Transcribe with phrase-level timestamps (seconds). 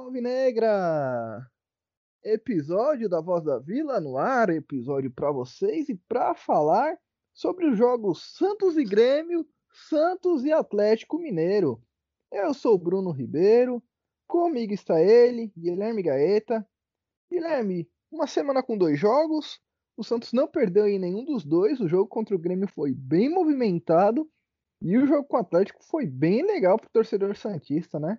[0.00, 1.46] alvinegra!
[2.24, 6.98] Episódio da Voz da Vila no ar, episódio para vocês e para falar
[7.34, 9.46] sobre os jogos Santos e Grêmio,
[9.88, 11.82] Santos e Atlético Mineiro.
[12.32, 13.82] Eu sou Bruno Ribeiro,
[14.26, 16.66] comigo está ele, Guilherme Gaeta.
[17.30, 19.60] Guilherme, uma semana com dois jogos,
[19.96, 23.28] o Santos não perdeu em nenhum dos dois, o jogo contra o Grêmio foi bem
[23.28, 24.28] movimentado
[24.82, 28.18] e o jogo com o Atlético foi bem legal pro torcedor Santista, né?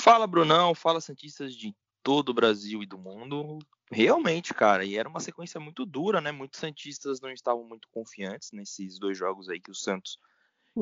[0.00, 0.74] Fala, Brunão.
[0.74, 3.58] Fala, Santistas de todo o Brasil e do mundo.
[3.90, 6.32] Realmente, cara, e era uma sequência muito dura, né?
[6.32, 10.18] Muitos Santistas não estavam muito confiantes nesses dois jogos aí que o Santos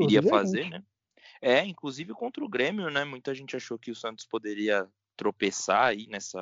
[0.00, 0.84] iria fazer, né?
[1.40, 3.04] É, inclusive contra o Grêmio, né?
[3.04, 6.40] Muita gente achou que o Santos poderia tropeçar aí nessa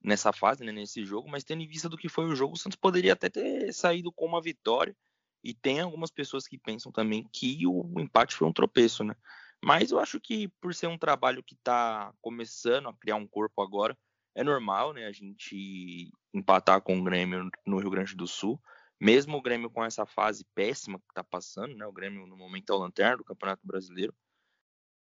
[0.00, 2.56] nessa fase, né, nesse jogo, mas tendo em vista do que foi o jogo, o
[2.56, 4.96] Santos poderia até ter saído com uma vitória.
[5.42, 9.16] E tem algumas pessoas que pensam também que o empate foi um tropeço, né?
[9.64, 13.62] Mas eu acho que por ser um trabalho que está começando a criar um corpo
[13.62, 13.96] agora,
[14.34, 18.60] é normal, né, a gente empatar com o Grêmio no Rio Grande do Sul,
[19.00, 22.70] mesmo o Grêmio com essa fase péssima que está passando, né, o Grêmio no momento
[22.70, 24.14] é o lanterna do Campeonato Brasileiro.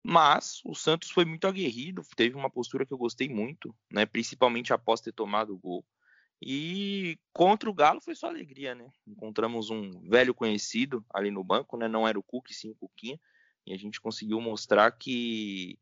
[0.04, 4.72] Mas o Santos foi muito aguerrido, teve uma postura que eu gostei muito, né, principalmente
[4.72, 5.86] após ter tomado o gol.
[6.42, 8.92] E contra o Galo foi só alegria, né?
[9.08, 11.88] Encontramos um velho conhecido ali no banco, né?
[11.88, 13.20] Não era o Cook, sim o Cuquinha.
[13.68, 15.78] E a gente conseguiu mostrar que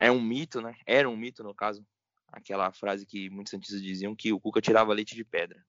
[0.00, 0.74] é um mito, né?
[0.86, 1.86] Era um mito, no caso.
[2.32, 5.62] Aquela frase que muitos santistas diziam que o Cuca tirava leite de pedra.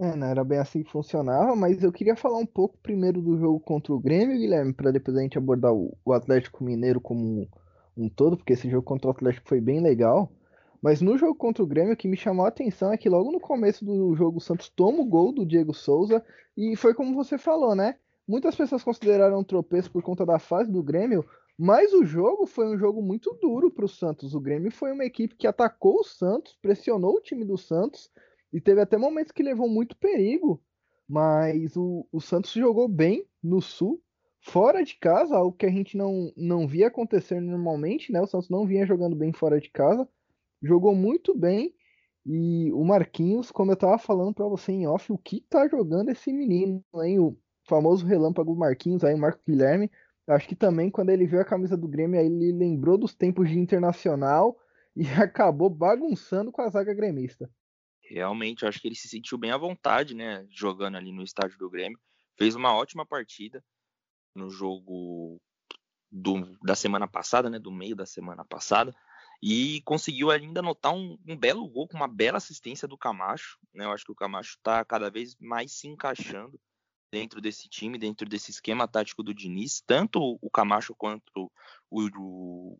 [0.00, 3.38] É, não era bem assim que funcionava, mas eu queria falar um pouco primeiro do
[3.38, 7.48] jogo contra o Grêmio, Guilherme, para depois a gente abordar o, Atlético Mineiro como um,
[7.96, 10.30] um todo, porque esse jogo contra o Atlético foi bem legal.
[10.80, 13.32] Mas no jogo contra o Grêmio, o que me chamou a atenção é que logo
[13.32, 16.24] no começo do jogo o Santos toma o gol do Diego Souza
[16.56, 17.96] e foi como você falou, né?
[18.28, 21.24] Muitas pessoas consideraram um tropeço por conta da fase do Grêmio,
[21.56, 24.34] mas o jogo foi um jogo muito duro para o Santos.
[24.34, 28.10] O Grêmio foi uma equipe que atacou o Santos, pressionou o time do Santos
[28.52, 30.62] e teve até momentos que levou muito perigo.
[31.08, 33.98] Mas o, o Santos jogou bem no Sul,
[34.42, 38.20] fora de casa, algo que a gente não, não via acontecer normalmente, né?
[38.20, 40.06] O Santos não vinha jogando bem fora de casa,
[40.62, 41.74] jogou muito bem.
[42.26, 46.10] E o Marquinhos, como eu tava falando para você em off, o que tá jogando
[46.10, 47.18] esse menino, hein?
[47.20, 47.34] O
[47.68, 49.90] famoso relâmpago Marquinhos, aí Marco Guilherme.
[50.26, 53.48] Acho que também quando ele viu a camisa do Grêmio, aí ele lembrou dos tempos
[53.48, 54.58] de internacional
[54.96, 57.50] e acabou bagunçando com a zaga gremista.
[58.02, 61.70] Realmente, acho que ele se sentiu bem à vontade, né, jogando ali no estádio do
[61.70, 61.98] Grêmio.
[62.36, 63.62] Fez uma ótima partida
[64.34, 65.38] no jogo
[66.10, 68.94] do, da semana passada, né, do meio da semana passada,
[69.42, 73.58] e conseguiu ainda anotar um, um, belo gol com uma bela assistência do Camacho.
[73.74, 76.58] Né, eu acho que o Camacho está cada vez mais se encaixando
[77.10, 79.82] dentro desse time, dentro desse esquema tático do Diniz.
[79.86, 81.50] Tanto o Camacho quanto
[81.90, 82.78] o,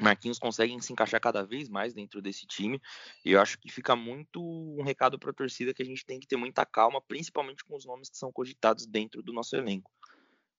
[0.00, 2.80] Marquinhos conseguem se encaixar cada vez mais dentro desse time.
[3.24, 6.20] E eu acho que fica muito um recado para a torcida que a gente tem
[6.20, 9.90] que ter muita calma, principalmente com os nomes que são cogitados dentro do nosso elenco.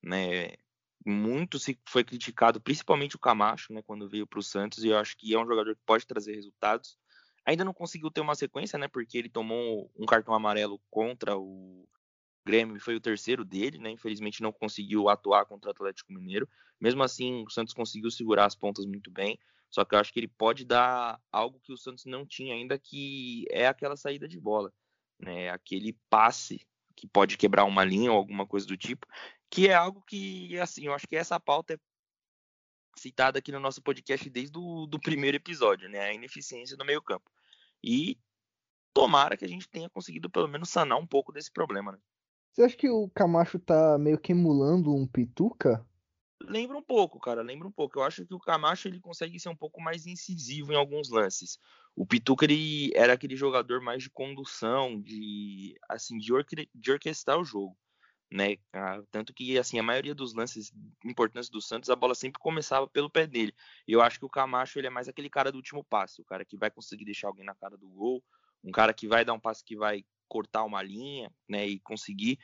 [0.03, 0.55] Né?
[1.05, 4.97] Muito se foi criticado, principalmente o Camacho, né, quando veio para o Santos, e eu
[4.97, 6.97] acho que é um jogador que pode trazer resultados.
[7.45, 11.87] Ainda não conseguiu ter uma sequência, né, porque ele tomou um cartão amarelo contra o
[12.49, 13.91] Grêmio foi o terceiro dele, né?
[13.91, 16.49] Infelizmente não conseguiu atuar contra o Atlético Mineiro.
[16.81, 19.37] Mesmo assim, o Santos conseguiu segurar as pontas muito bem.
[19.69, 22.79] Só que eu acho que ele pode dar algo que o Santos não tinha ainda,
[22.79, 24.73] que é aquela saída de bola,
[25.19, 25.51] né?
[25.51, 29.05] Aquele passe que pode quebrar uma linha ou alguma coisa do tipo,
[29.47, 31.79] que é algo que, assim, eu acho que essa pauta é
[32.97, 35.99] citada aqui no nosso podcast desde o do primeiro episódio, né?
[35.99, 37.29] A ineficiência no meio campo.
[37.83, 38.17] E
[38.91, 41.99] tomara que a gente tenha conseguido pelo menos sanar um pouco desse problema, né?
[42.51, 45.85] Você acha que o Camacho tá meio que emulando um Pituca?
[46.41, 47.99] Lembra um pouco, cara, lembra um pouco.
[47.99, 51.59] Eu acho que o Camacho ele consegue ser um pouco mais incisivo em alguns lances.
[51.95, 56.31] O Pituca ele era aquele jogador mais de condução, de assim, de,
[56.73, 57.77] de orquestrar o jogo,
[58.31, 58.57] né?
[58.73, 60.71] Ah, tanto que assim, a maioria dos lances
[61.03, 63.53] importantes do Santos, a bola sempre começava pelo pé dele.
[63.87, 66.45] Eu acho que o Camacho ele é mais aquele cara do último passe, o cara
[66.45, 68.23] que vai conseguir deixar alguém na cara do gol,
[68.63, 72.39] um cara que vai dar um passe que vai cortar uma linha, né, e conseguir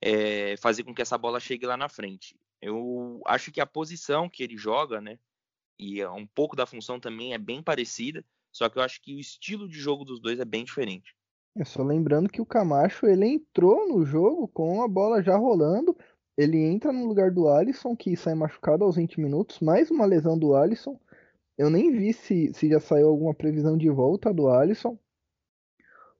[0.00, 2.36] é, fazer com que essa bola chegue lá na frente.
[2.60, 5.18] Eu acho que a posição que ele joga, né,
[5.78, 9.14] e é um pouco da função também é bem parecida, só que eu acho que
[9.14, 11.16] o estilo de jogo dos dois é bem diferente.
[11.56, 15.96] É só lembrando que o Camacho ele entrou no jogo com a bola já rolando.
[16.36, 19.60] Ele entra no lugar do Alisson, que sai machucado aos 20 minutos.
[19.60, 20.98] Mais uma lesão do Alisson.
[21.58, 24.98] Eu nem vi se, se já saiu alguma previsão de volta do Alisson.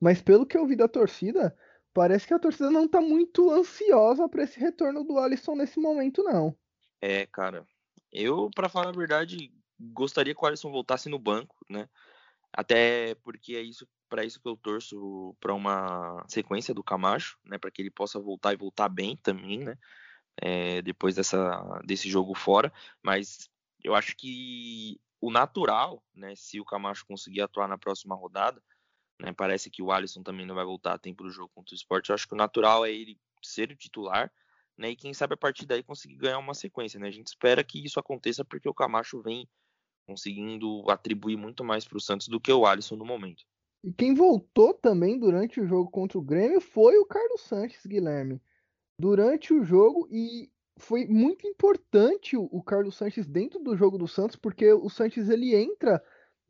[0.03, 1.57] Mas pelo que eu vi da torcida,
[1.95, 6.25] parece que a torcida não tá muito ansiosa para esse retorno do Alisson nesse momento,
[6.25, 6.59] não.
[7.01, 7.65] É, cara.
[8.11, 11.89] Eu, para falar a verdade, gostaria que o Alisson voltasse no banco, né?
[12.53, 17.57] Até porque é isso para isso que eu torço para uma sequência do Camacho, né?
[17.57, 19.79] Para que ele possa voltar e voltar bem também, né?
[20.37, 22.73] É, depois dessa, desse jogo fora.
[23.01, 23.49] Mas
[23.85, 26.35] eu acho que o natural, né?
[26.35, 28.61] Se o Camacho conseguir atuar na próxima rodada,
[29.23, 29.33] né?
[29.33, 32.11] Parece que o Alisson também não vai voltar a tempo do jogo contra o esporte.
[32.11, 34.31] Eu acho que o natural é ele ser o titular,
[34.77, 34.91] né?
[34.91, 37.07] E quem sabe a partir daí conseguir ganhar uma sequência, né?
[37.07, 39.49] A gente espera que isso aconteça porque o Camacho vem
[40.07, 43.45] conseguindo atribuir muito mais para o Santos do que o Alisson no momento.
[43.85, 48.41] E quem voltou também durante o jogo contra o Grêmio foi o Carlos Sanches, Guilherme.
[48.99, 54.37] Durante o jogo, e foi muito importante o Carlos Sanches dentro do jogo do Santos,
[54.37, 56.03] porque o Sanches ele entra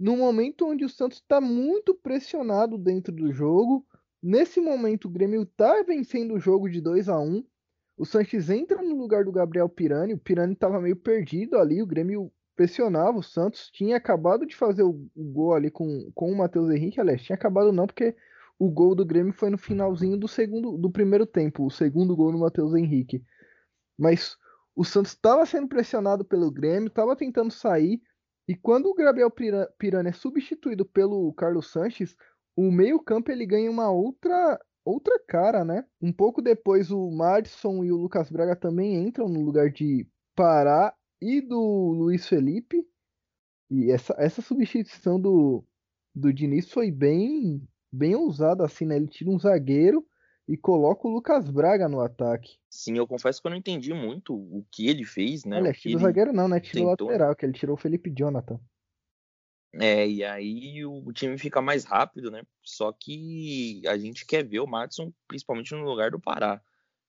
[0.03, 3.87] no momento onde o Santos está muito pressionado dentro do jogo.
[4.21, 7.45] Nesse momento, o Grêmio está vencendo o jogo de 2 a 1
[7.97, 10.15] O Sanches entra no lugar do Gabriel Pirani.
[10.15, 11.81] O Pirani estava meio perdido ali.
[11.81, 16.33] O Grêmio pressionava o Santos, tinha acabado de fazer o, o gol ali com, com
[16.33, 18.15] o Matheus Henrique, aliás, tinha acabado não, porque
[18.59, 22.33] o gol do Grêmio foi no finalzinho do segundo do primeiro tempo, o segundo gol
[22.33, 23.23] no Matheus Henrique.
[23.97, 24.37] Mas
[24.75, 28.03] o Santos estava sendo pressionado pelo Grêmio, estava tentando sair,
[28.49, 29.31] e quando o Gabriel
[29.79, 32.17] Pirani é substituído pelo Carlos Sanches,
[32.57, 35.85] o meio-campo ele ganha uma outra outra cara, né?
[36.01, 40.93] Um pouco depois o Madison e o Lucas Braga também entram no lugar de Pará
[41.21, 42.85] e do Luiz Felipe.
[43.71, 45.65] E essa, essa substituição do,
[46.13, 47.63] do Diniz foi bem,
[47.93, 48.97] bem ousada, assim, né?
[48.97, 50.05] Ele tira um zagueiro
[50.49, 52.59] e coloca o Lucas Braga no ataque.
[52.69, 55.57] Sim, eu confesso que eu não entendi muito o que ele fez, né?
[55.57, 56.61] Olha, o zagueiro não, né?
[56.61, 58.61] Tira o lateral, que ele tirou o Felipe Jonathan.
[59.75, 62.43] É, e aí o time fica mais rápido, né?
[62.63, 66.61] Só que a gente quer ver o Madison principalmente no lugar do Pará,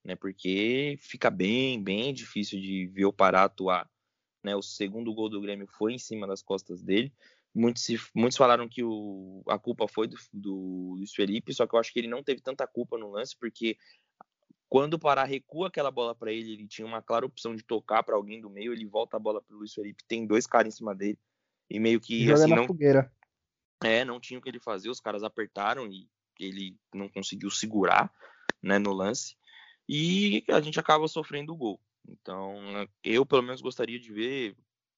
[0.03, 0.15] né?
[0.15, 3.89] Porque fica bem, bem difícil de ver o Pará atuar
[4.43, 4.55] né?
[4.55, 7.13] O segundo gol do Grêmio foi em cima das costas dele.
[7.55, 7.85] Muitos,
[8.15, 11.93] muitos falaram que o, a culpa foi do, do Luiz Felipe, só que eu acho
[11.93, 13.77] que ele não teve tanta culpa no lance, porque
[14.67, 18.01] quando o Pará recua aquela bola para ele, ele tinha uma clara opção de tocar
[18.01, 20.73] para alguém do meio, ele volta a bola para o Luiz Felipe, tem dois caras
[20.73, 21.19] em cima dele,
[21.69, 22.65] e meio que Joga assim, na não.
[22.65, 23.11] Fogueira.
[23.83, 26.09] É, não tinha o que ele fazer, os caras apertaram e
[26.39, 28.11] ele não conseguiu segurar
[28.61, 29.35] né, no lance.
[29.87, 31.79] E a gente acaba sofrendo o gol.
[32.07, 32.55] Então,
[33.03, 34.55] eu pelo menos gostaria de ver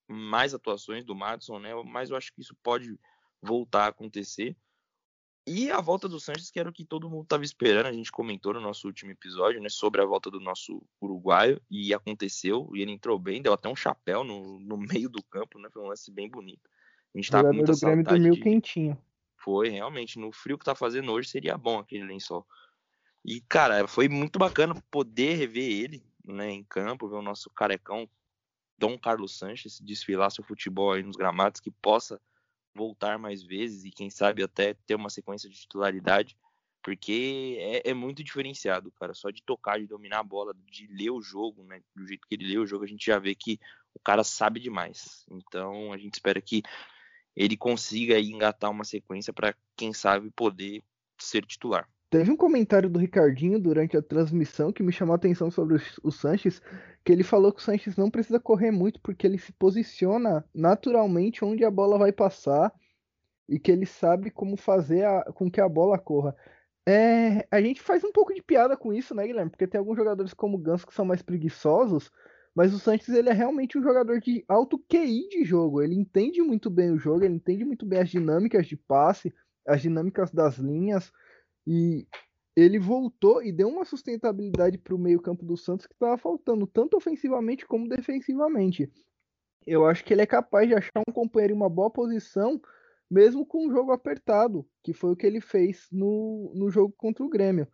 [0.07, 1.71] mais atuações do Madison, né?
[1.85, 2.99] Mas eu acho que isso pode
[3.41, 4.55] voltar a acontecer.
[5.47, 8.11] E a volta do Sanches, que era o que todo mundo estava esperando, a gente
[8.11, 12.81] comentou no nosso último episódio, né, sobre a volta do nosso uruguaio, e aconteceu, e
[12.81, 14.75] ele entrou bem, deu até um chapéu no, no
[15.05, 16.67] meio do campo, né, foi um lance bem bonito.
[17.13, 18.41] A gente tava com muita do Grêmio dormiu de...
[18.41, 18.97] quentinho.
[19.37, 22.45] Foi, realmente, no frio que tá fazendo hoje seria bom aquele lençol.
[23.23, 28.09] E, cara, foi muito bacana poder rever ele, né, em campo, ver o nosso carecão
[28.77, 32.21] Dom Carlos Sanches desfilar seu futebol aí nos gramados, que possa
[32.73, 36.37] voltar mais vezes e quem sabe até ter uma sequência de titularidade,
[36.83, 39.13] porque é, é, muito diferenciado, cara.
[39.13, 41.81] Só de tocar, de dominar a bola, de ler o jogo, né?
[41.95, 43.59] Do jeito que ele lê o jogo, a gente já vê que
[43.93, 45.25] o cara sabe demais.
[45.31, 46.61] Então a gente espera que
[47.35, 50.83] ele consiga aí engatar uma sequência para quem sabe poder
[51.17, 51.89] ser titular.
[52.15, 56.09] Teve um comentário do Ricardinho durante a transmissão que me chamou a atenção sobre o
[56.09, 56.61] Sanches,
[57.03, 61.43] que ele falou que o Sanches não precisa correr muito porque ele se posiciona naturalmente
[61.43, 62.71] onde a bola vai passar
[63.49, 66.33] e que ele sabe como fazer a, com que a bola corra.
[66.87, 69.51] É, a gente faz um pouco de piada com isso, né, Guilherme?
[69.51, 72.09] Porque tem alguns jogadores como o Ganso que são mais preguiçosos,
[72.55, 75.81] mas o Sanches ele é realmente um jogador de alto QI de jogo.
[75.81, 79.35] Ele entende muito bem o jogo, ele entende muito bem as dinâmicas de passe,
[79.67, 81.11] as dinâmicas das linhas.
[81.67, 82.07] E
[82.55, 86.95] ele voltou e deu uma sustentabilidade para o meio-campo do Santos que estava faltando, tanto
[86.95, 88.91] ofensivamente como defensivamente.
[89.65, 92.61] Eu acho que ele é capaz de achar um companheiro em uma boa posição,
[93.09, 97.25] mesmo com um jogo apertado, que foi o que ele fez no, no jogo contra
[97.25, 97.67] o Grêmio.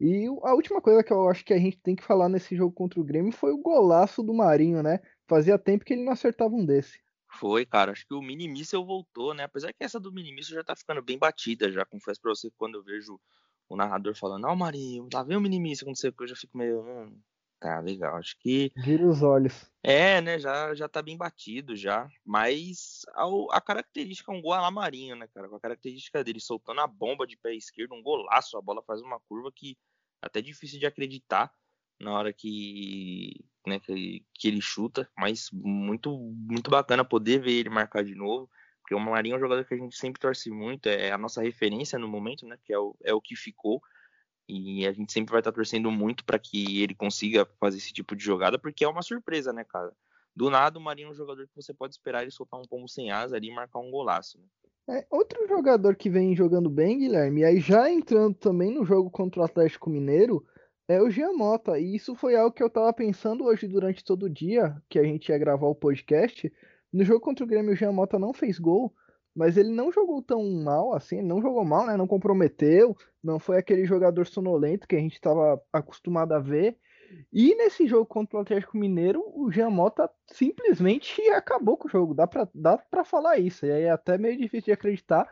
[0.00, 2.72] E a última coisa que eu acho que a gente tem que falar nesse jogo
[2.72, 5.00] contra o Grêmio foi o golaço do Marinho, né?
[5.26, 7.00] Fazia tempo que ele não acertava um desse.
[7.30, 7.92] Foi, cara.
[7.92, 9.44] Acho que o mini míssel voltou, né?
[9.44, 11.84] Apesar que essa do mini míssel já tá ficando bem batida, já.
[11.84, 13.20] Confesso pra você que quando eu vejo
[13.68, 16.56] o narrador falando, ó, oh, Marinho, lá vem o mini míssel, que, eu já fico
[16.56, 16.80] meio.
[16.80, 17.20] Hum,
[17.60, 18.16] tá, legal.
[18.16, 18.72] Acho que.
[18.76, 19.70] Vira os olhos.
[19.82, 20.38] É, né?
[20.38, 22.08] Já, já tá bem batido já.
[22.24, 25.48] Mas a, a característica é um gol a Marinho, né, cara?
[25.48, 29.02] Com a característica dele soltando a bomba de pé esquerdo, um golaço, a bola faz
[29.02, 29.76] uma curva que
[30.22, 31.52] é até difícil de acreditar
[32.00, 37.70] na hora que, né, que, que, ele chuta, mas muito muito bacana poder ver ele
[37.70, 40.88] marcar de novo, porque o Marinho é um jogador que a gente sempre torce muito,
[40.88, 43.80] é a nossa referência no momento, né, que é o, é o que ficou,
[44.48, 48.16] e a gente sempre vai estar torcendo muito para que ele consiga fazer esse tipo
[48.16, 49.92] de jogada, porque é uma surpresa, né, cara?
[50.38, 52.88] do nada o Marinho é um jogador que você pode esperar ele soltar um pombo
[52.88, 54.38] sem asa ali e marcar um golaço.
[54.38, 55.00] Né?
[55.00, 59.10] É, outro jogador que vem jogando bem, Guilherme, e aí já entrando também no jogo
[59.10, 60.46] contra o Atlético Mineiro,
[60.88, 61.78] é o Giamota.
[61.78, 65.04] E isso foi algo que eu tava pensando hoje durante todo o dia, que a
[65.04, 66.50] gente ia gravar o podcast.
[66.92, 68.92] No jogo contra o Grêmio, o Giamota não fez gol,
[69.36, 71.96] mas ele não jogou tão mal assim, não jogou mal, né?
[71.96, 76.78] Não comprometeu, não foi aquele jogador sonolento que a gente estava acostumado a ver.
[77.32, 82.14] E nesse jogo contra o Atlético Mineiro, o Jean Mota simplesmente acabou com o jogo.
[82.14, 83.66] Dá pra, dá pra falar isso.
[83.66, 85.30] E aí é até meio difícil de acreditar.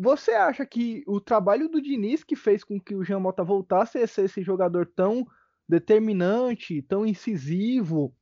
[0.00, 3.98] Você acha que o trabalho do Diniz que fez com que o Jean Mota voltasse
[3.98, 5.26] a ser esse jogador tão
[5.68, 8.14] determinante, tão incisivo,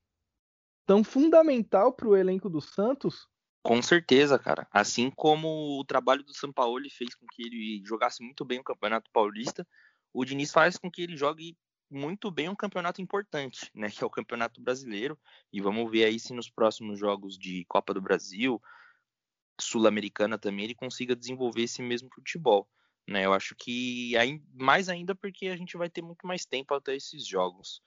[0.87, 3.29] tão fundamental para o elenco do Santos?
[3.63, 4.67] Com certeza, cara.
[4.71, 8.65] Assim como o trabalho do São Paulo fez com que ele jogasse muito bem o
[8.65, 9.67] Campeonato Paulista,
[10.15, 11.59] o Diniz faz com que ele jogue
[11.91, 15.19] muito bem um campeonato importante, né, que é o Campeonato Brasileiro,
[15.53, 18.61] e vamos ver aí se nos próximos jogos de Copa do Brasil,
[19.61, 22.69] Sul-Americana também, ele consiga desenvolver esse mesmo futebol,
[23.09, 23.25] né?
[23.25, 24.13] Eu acho que
[24.55, 27.83] mais ainda porque a gente vai ter muito mais tempo até esses jogos,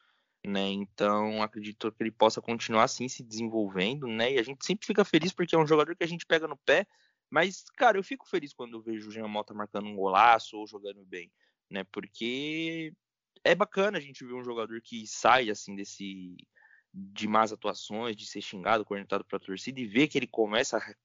[0.46, 0.68] né?
[0.68, 4.34] Então, acredito que ele possa continuar assim se desenvolvendo, né?
[4.34, 6.58] E a gente sempre fica feliz porque é um jogador que a gente pega no
[6.58, 6.88] pé,
[7.30, 10.68] mas cara, eu fico feliz quando eu vejo o Jean Mota marcando um golaço ou
[10.68, 11.32] jogando bem,
[11.70, 11.84] né?
[11.92, 12.94] Porque
[13.44, 16.36] é bacana a gente ver um jogador que sai assim desse
[16.92, 20.78] de más atuações, de ser xingado, cornetado para a torcida e ver que ele começa
[20.78, 20.96] a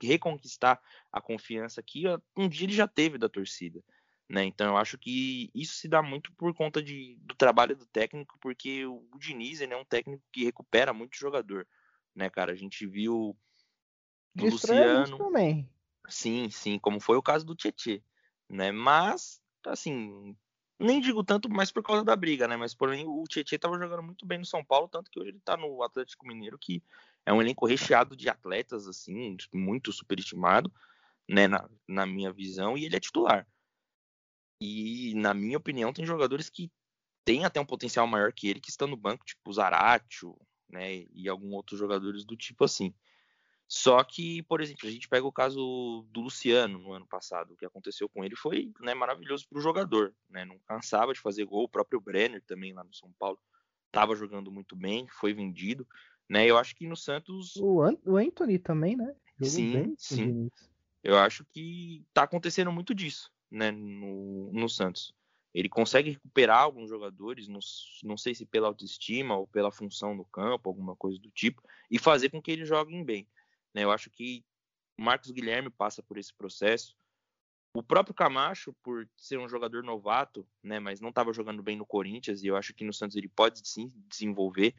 [0.00, 0.80] reconquistar
[1.12, 2.04] a confiança que
[2.36, 3.82] um dia ele já teve da torcida.
[4.28, 4.44] Né?
[4.44, 8.38] Então eu acho que isso se dá muito por conta de, do trabalho do técnico,
[8.40, 11.66] porque o, Diniz é um técnico que recupera muito jogador,
[12.14, 12.52] né, cara?
[12.52, 13.36] A gente viu
[14.40, 15.68] o Luciano também.
[16.08, 18.02] Sim, sim, como foi o caso do Tietê,
[18.48, 18.72] né?
[18.72, 20.36] Mas assim,
[20.84, 22.56] nem digo tanto mais por causa da briga, né?
[22.56, 25.38] Mas porém o Tietchan estava jogando muito bem no São Paulo, tanto que hoje ele
[25.38, 26.82] está no Atlético Mineiro, que
[27.26, 30.72] é um elenco recheado de atletas, assim, muito superestimado,
[31.28, 31.48] né?
[31.48, 33.46] Na, na minha visão, e ele é titular.
[34.60, 36.70] E, na minha opinião, tem jogadores que
[37.24, 40.36] têm até um potencial maior que ele, que estão no banco, tipo o Zaratio,
[40.68, 41.04] né?
[41.12, 42.94] E alguns outros jogadores do tipo assim.
[43.76, 47.52] Só que, por exemplo, a gente pega o caso do Luciano no ano passado.
[47.52, 50.14] O que aconteceu com ele foi né, maravilhoso para o jogador.
[50.30, 50.44] Né?
[50.44, 51.64] Não cansava de fazer gol.
[51.64, 53.36] O próprio Brenner também lá no São Paulo
[53.88, 55.84] estava jogando muito bem, foi vendido.
[56.28, 56.46] Né?
[56.46, 57.56] Eu acho que no Santos.
[57.56, 59.12] O, An o Anthony também, né?
[59.40, 60.50] Jogou sim, bem, sim.
[61.02, 65.12] Eu acho que está acontecendo muito disso né, no, no Santos.
[65.52, 67.58] Ele consegue recuperar alguns jogadores, não,
[68.04, 71.98] não sei se pela autoestima ou pela função no campo, alguma coisa do tipo, e
[71.98, 73.26] fazer com que eles joguem bem.
[73.74, 73.84] Né?
[73.84, 74.44] Eu acho que
[74.98, 76.96] o Marcos Guilherme passa por esse processo.
[77.76, 81.84] O próprio Camacho, por ser um jogador novato, né, mas não estava jogando bem no
[81.84, 84.76] Corinthians, e eu acho que no Santos ele pode sim desenvolver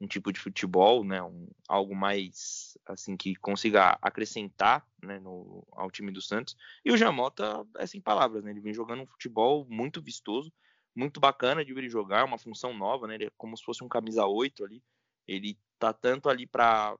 [0.00, 5.90] um tipo de futebol, né, um, algo mais assim que consiga acrescentar né, no, ao
[5.90, 6.56] time do Santos.
[6.84, 10.52] E o Jamota é sem palavras, né, ele vem jogando um futebol muito vistoso,
[10.94, 13.88] muito bacana de ver jogar, uma função nova, né, ele é como se fosse um
[13.88, 14.82] camisa 8 ali.
[15.26, 16.96] Ele tá tanto ali para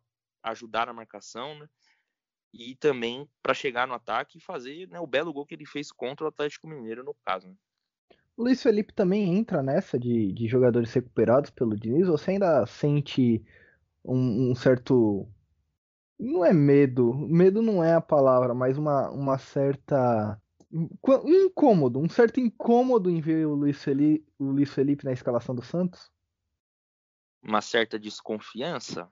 [0.50, 1.68] ajudar na marcação, né?
[2.52, 5.92] E também para chegar no ataque e fazer né, o belo gol que ele fez
[5.92, 7.48] contra o Atlético Mineiro, no caso.
[7.48, 7.54] Né?
[8.36, 12.06] O Luiz Felipe também entra nessa de, de jogadores recuperados pelo Diniz?
[12.06, 13.44] Você ainda sente
[14.04, 15.28] um, um, certo.
[16.18, 20.40] Não é medo, medo não é a palavra, mas uma, uma certa.
[20.72, 25.54] Um incômodo, um certo incômodo em ver o Luiz, Felipe, o Luiz Felipe na escalação
[25.54, 26.10] do Santos?
[27.42, 29.08] Uma certa desconfiança?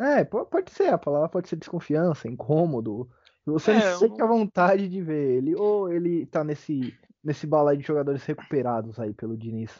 [0.00, 3.10] É, pode ser, a palavra pode ser desconfiança, incômodo.
[3.44, 4.24] Você é, não sente não...
[4.24, 9.12] a vontade de ver ele, ou ele tá nesse, nesse balai de jogadores recuperados aí
[9.12, 9.70] pelo Diniz?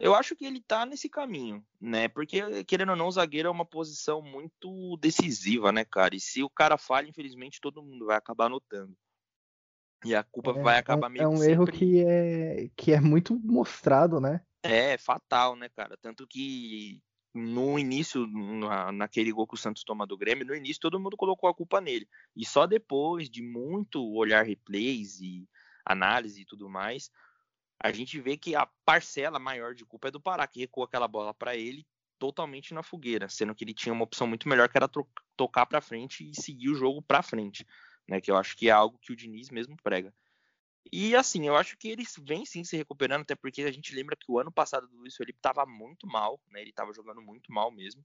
[0.00, 2.08] Eu acho que ele tá nesse caminho, né?
[2.08, 6.16] Porque, querendo ou não, o zagueiro é uma posição muito decisiva, né, cara?
[6.16, 8.96] E se o cara falha, infelizmente, todo mundo vai acabar notando.
[10.04, 13.00] E a culpa é, vai acabar é, meio É um erro que é, que é
[13.00, 14.40] muito mostrado, né?
[14.62, 15.96] É, fatal, né, cara?
[16.00, 17.02] Tanto que
[17.34, 21.16] no início, na, naquele gol que o Santos toma do Grêmio, no início todo mundo
[21.16, 22.08] colocou a culpa nele.
[22.34, 25.48] E só depois de muito olhar replays e
[25.84, 27.10] análise e tudo mais,
[27.82, 31.08] a gente vê que a parcela maior de culpa é do Pará, que recuou aquela
[31.08, 31.86] bola para ele
[32.18, 34.90] totalmente na fogueira, sendo que ele tinha uma opção muito melhor que era
[35.34, 37.66] tocar para frente e seguir o jogo para frente,
[38.06, 38.20] né?
[38.20, 40.12] Que eu acho que é algo que o Diniz mesmo prega.
[40.92, 44.16] E assim, eu acho que eles vêm sim se recuperando, até porque a gente lembra
[44.16, 46.60] que o ano passado do Luiz Felipe estava muito mal, né?
[46.60, 48.04] Ele estava jogando muito mal mesmo.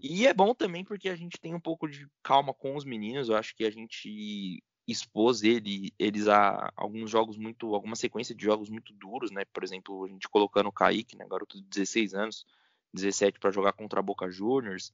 [0.00, 3.28] E é bom também porque a gente tem um pouco de calma com os meninos.
[3.28, 8.44] Eu acho que a gente expôs ele, eles a alguns jogos muito, alguma sequência de
[8.44, 9.44] jogos muito duros, né?
[9.46, 12.44] Por exemplo, a gente colocando o Kaique, né, garoto de 16 anos,
[12.92, 14.92] 17 para jogar contra a Boca Juniors.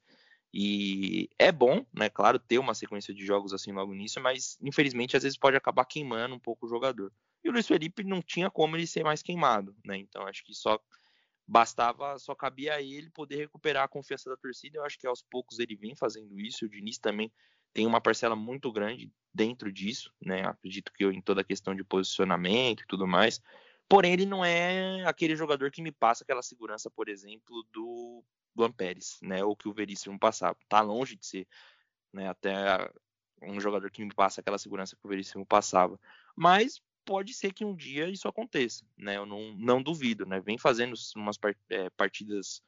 [0.53, 5.17] E é bom, né, claro, ter uma sequência de jogos assim logo nisso, mas infelizmente
[5.17, 7.13] às vezes pode acabar queimando um pouco o jogador.
[7.45, 9.97] E o Luiz Felipe não tinha como ele ser mais queimado, né?
[9.97, 10.79] Então acho que só
[11.47, 14.79] bastava, só cabia a ele poder recuperar a confiança da torcida.
[14.79, 16.65] Eu acho que aos poucos ele vem fazendo isso.
[16.65, 17.33] O Diniz também
[17.73, 20.45] tem uma parcela muito grande dentro disso, né?
[20.47, 23.41] Acredito que eu, em toda a questão de posicionamento e tudo mais.
[23.89, 28.25] Porém, ele não é aquele jogador que me passa aquela segurança, por exemplo, do
[28.57, 29.45] Luan Pérez, né?
[29.45, 30.57] Ou que o Veríssimo passava.
[30.69, 31.49] Tá longe de ser,
[32.13, 32.29] né?
[32.29, 32.91] Até
[33.43, 35.99] um jogador que me passa aquela segurança que o Veríssimo passava.
[36.37, 39.17] Mas pode ser que um dia isso aconteça, né?
[39.17, 40.41] Eu não, não duvido, né?
[40.41, 41.39] Vem fazendo umas
[41.69, 42.63] é, partidas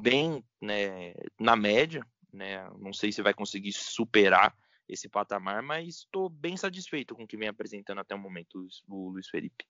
[0.00, 2.68] bem né, na média, né?
[2.78, 4.56] Não sei se vai conseguir superar
[4.88, 9.08] esse patamar, mas estou bem satisfeito com o que vem apresentando até o momento o
[9.10, 9.64] Luiz Felipe.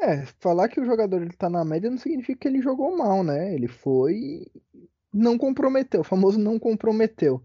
[0.00, 3.54] É, falar que o jogador está na média não significa que ele jogou mal, né?
[3.54, 4.46] Ele foi
[5.12, 7.44] não comprometeu, o famoso não comprometeu.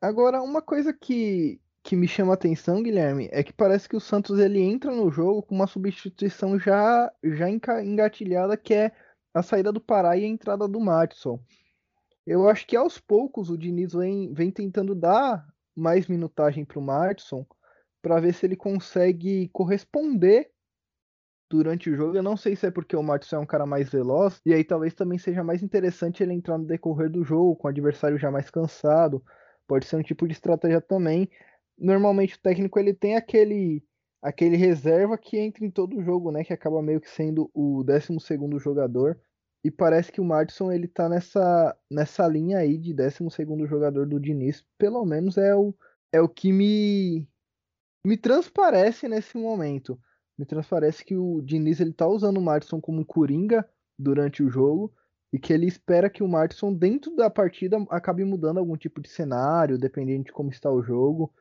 [0.00, 4.00] Agora, uma coisa que, que me chama a atenção, Guilherme, é que parece que o
[4.00, 8.92] Santos ele entra no jogo com uma substituição já, já engatilhada, que é
[9.34, 11.40] a saída do Pará e a entrada do Matson.
[12.26, 16.82] Eu acho que aos poucos o Diniz vem, vem tentando dar mais minutagem para o
[16.82, 17.46] Matson
[18.00, 20.50] para ver se ele consegue corresponder
[21.48, 22.16] durante o jogo.
[22.16, 24.64] Eu não sei se é porque o Matson é um cara mais veloz, e aí
[24.64, 28.30] talvez também seja mais interessante ele entrar no decorrer do jogo, com o adversário já
[28.30, 29.22] mais cansado.
[29.66, 31.28] Pode ser um tipo de estratégia também
[31.78, 33.84] normalmente o técnico ele tem aquele
[34.22, 37.84] aquele reserva que entra em todo o jogo, né, que acaba meio que sendo o
[37.84, 39.20] 12 segundo jogador.
[39.62, 44.06] E parece que o Madison ele tá nessa nessa linha aí de 12 segundo jogador
[44.06, 45.74] do Diniz, pelo menos é o
[46.12, 47.28] é o que me
[48.04, 49.98] me transparece nesse momento.
[50.38, 53.68] Me transparece que o Diniz ele tá usando o Madison como coringa
[53.98, 54.92] durante o jogo
[55.32, 59.08] e que ele espera que o Madison dentro da partida acabe mudando algum tipo de
[59.08, 61.32] cenário, dependendo de como está o jogo.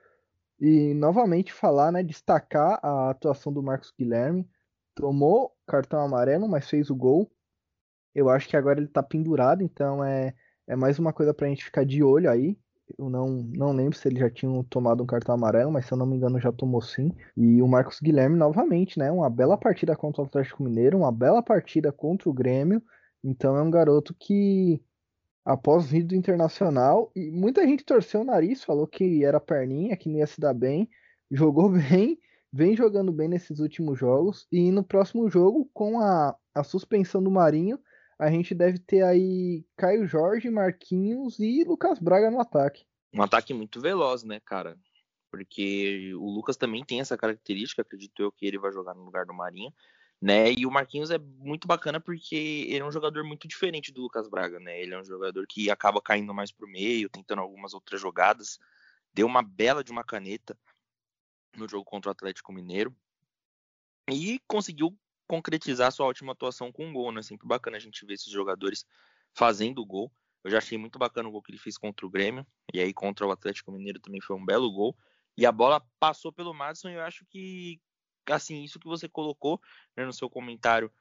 [0.60, 4.50] E novamente falar, né, destacar a atuação do Marcos Guilherme.
[4.96, 7.30] Tomou cartão amarelo, mas fez o gol.
[8.14, 10.34] Eu acho que agora ele tá pendurado, então é,
[10.66, 12.58] é mais uma coisa pra gente ficar de olho aí.
[12.98, 15.98] Eu não, não lembro se ele já tinha tomado um cartão amarelo, mas se eu
[15.98, 17.12] não me engano já tomou sim.
[17.36, 19.12] E o Marcos Guilherme, novamente, né?
[19.12, 22.82] Uma bela partida contra o Atlético Mineiro, uma bela partida contra o Grêmio.
[23.24, 24.82] Então é um garoto que
[25.46, 27.12] após vir do Internacional.
[27.16, 30.54] E muita gente torceu o nariz, falou que era perninha, que não ia se dar
[30.54, 30.90] bem.
[31.30, 32.20] Jogou bem,
[32.52, 34.48] vem jogando bem nesses últimos jogos.
[34.52, 37.80] E no próximo jogo, com a, a suspensão do Marinho,
[38.18, 42.86] a gente deve ter aí Caio Jorge, Marquinhos e Lucas Braga no ataque.
[43.14, 44.78] Um ataque muito veloz, né, cara?
[45.32, 49.26] Porque o Lucas também tem essa característica, acredito eu que ele vai jogar no lugar
[49.26, 49.74] do Marinho
[50.22, 50.52] né?
[50.52, 54.28] E o Marquinhos é muito bacana porque ele é um jogador muito diferente do Lucas
[54.28, 54.82] Braga, né?
[54.82, 58.60] Ele é um jogador que acaba caindo mais pro meio, tentando algumas outras jogadas.
[59.14, 60.58] Deu uma bela de uma caneta
[61.56, 62.96] no jogo contra o Atlético Mineiro
[64.10, 64.98] e conseguiu
[65.28, 67.22] concretizar sua ótima atuação com um gol, né?
[67.22, 68.86] Sempre bacana a gente ver esses jogadores
[69.34, 70.12] fazendo gol.
[70.44, 72.94] Eu já achei muito bacana o gol que ele fez contra o Grêmio, e aí
[72.94, 74.96] contra o Atlético Mineiro também foi um belo gol.
[75.38, 77.82] E a bola passou pelo Madison e eu acho que
[78.28, 79.62] assim, isso que você colocou
[79.96, 80.92] né, no seu comentário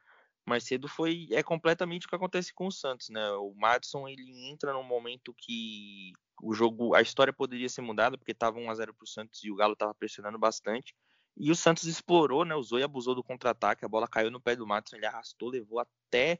[0.47, 3.31] mais cedo foi é completamente o que acontece com o Santos, né?
[3.33, 8.33] O Madison ele entra num momento que o jogo, a história poderia ser mudada porque
[8.33, 10.95] estava 1 a 0 para o Santos e o Galo estava pressionando bastante.
[11.37, 12.55] E o Santos explorou, né?
[12.55, 13.85] Usou e abusou do contra-ataque.
[13.85, 16.39] A bola caiu no pé do Madison, ele arrastou, levou até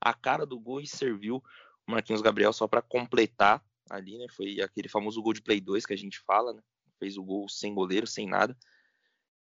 [0.00, 1.42] a cara do gol e serviu
[1.86, 4.26] o Marquinhos Gabriel só para completar ali, né?
[4.30, 6.62] Foi aquele famoso gol de Play 2 que a gente fala, né?
[6.98, 8.56] Fez o gol sem goleiro, sem nada.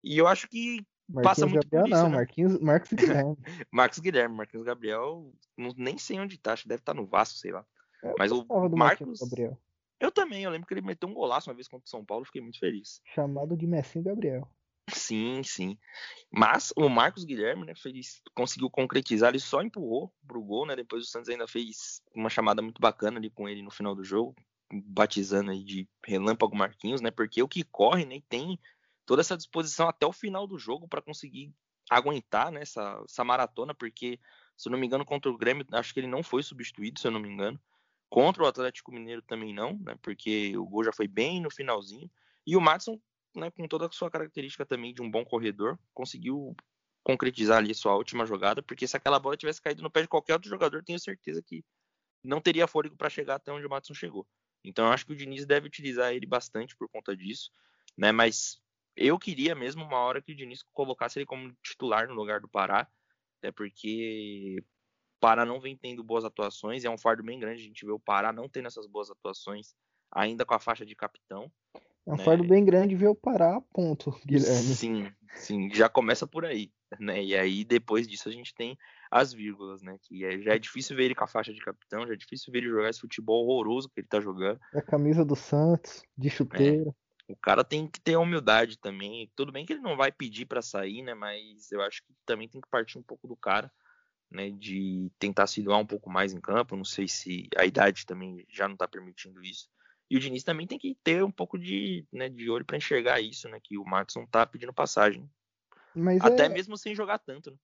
[0.03, 2.17] E eu acho que Marquinhos passa muito Gabriel, por isso, não, né?
[2.17, 3.37] Marquinhos, Marcos Guilherme.
[3.71, 7.07] Marcos Guilherme, Marquinhos Gabriel, não, nem sei onde tá, acho que deve estar tá no
[7.07, 7.65] Vasco, sei lá.
[8.03, 9.59] Eu Mas o do Marcos Gabriel.
[10.01, 12.25] Eu também, eu lembro que ele meteu um golaço uma vez contra o São Paulo,
[12.25, 13.01] fiquei muito feliz.
[13.05, 14.49] Chamado de Messinho Gabriel.
[14.91, 15.79] Sim, sim.
[16.31, 20.75] Mas o Marcos Guilherme, né, fez, conseguiu concretizar, ele só empurrou pro gol, né?
[20.75, 24.03] Depois o Santos ainda fez uma chamada muito bacana ali com ele no final do
[24.03, 24.35] jogo,
[24.73, 27.11] batizando aí de Relâmpago Marquinhos, né?
[27.11, 28.59] Porque o que corre, né, tem
[29.07, 31.53] toda essa disposição até o final do jogo para conseguir
[31.91, 34.19] aguentar né, essa, essa maratona, porque,
[34.57, 37.07] se eu não me engano, contra o Grêmio, acho que ele não foi substituído, se
[37.07, 37.61] eu não me engano.
[38.09, 42.11] Contra o Atlético Mineiro também não, né, porque o gol já foi bem no finalzinho.
[42.47, 42.99] E o Matson,
[43.35, 46.55] né, com toda a sua característica também de um bom corredor, conseguiu
[47.03, 50.35] concretizar ali sua última jogada, porque se aquela bola tivesse caído no pé de qualquer
[50.35, 51.65] outro jogador, tenho certeza que
[52.23, 54.27] não teria fôlego para chegar até onde o Matson chegou.
[54.65, 57.51] Então eu acho que o Diniz deve utilizar ele bastante por conta disso,
[57.97, 58.13] né?
[58.13, 58.61] Mas
[58.97, 62.49] eu queria mesmo uma hora que o Diniz colocasse ele como titular no lugar do
[62.49, 62.89] Pará,
[63.39, 64.63] até porque
[65.19, 68.01] Pará não vem tendo boas atuações, é um fardo bem grande a gente ver o
[68.01, 69.75] Pará não tendo essas boas atuações,
[70.11, 71.51] ainda com a faixa de capitão.
[72.07, 74.75] É um fardo bem grande ver o Pará, ponto, Guilherme.
[74.75, 77.23] Sim, sim, já começa por aí, né?
[77.23, 78.77] E aí depois disso a gente tem
[79.11, 79.97] as vírgulas, né?
[80.03, 82.53] Que é, já é difícil ver ele com a faixa de capitão, já é difícil
[82.53, 84.59] ver ele jogar esse futebol horroroso que ele tá jogando.
[84.75, 86.91] É a camisa do Santos, de chuteira.
[86.91, 87.03] É.
[87.29, 89.31] O cara tem que ter humildade também.
[89.37, 91.15] Tudo bem que ele não vai pedir para sair, né?
[91.15, 93.71] Mas eu acho que também tem que partir um pouco do cara
[94.33, 96.77] né, de tentar se doar um pouco mais em campo.
[96.77, 99.69] Não sei se a idade também já não está permitindo isso.
[100.13, 103.19] E o Diniz também tem que ter um pouco de, né, de olho para enxergar
[103.19, 103.59] isso, né?
[103.63, 105.27] Que o Matson tá pedindo passagem.
[105.95, 106.49] Mas Até é...
[106.51, 107.57] mesmo sem jogar tanto, né?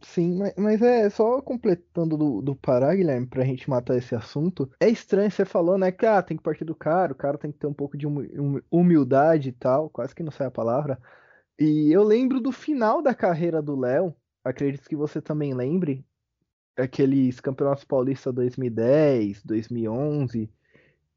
[0.00, 4.72] Sim, mas, mas, é só completando do, do Pará, Guilherme, pra gente matar esse assunto.
[4.80, 7.52] É estranho você falou, né, que ah, tem que partir do cara, o cara tem
[7.52, 8.06] que ter um pouco de
[8.70, 10.98] humildade e tal, quase que não sai a palavra.
[11.58, 16.02] E eu lembro do final da carreira do Léo, acredito que você também lembre,
[16.78, 20.50] aqueles campeonatos paulistas 2010, 2011,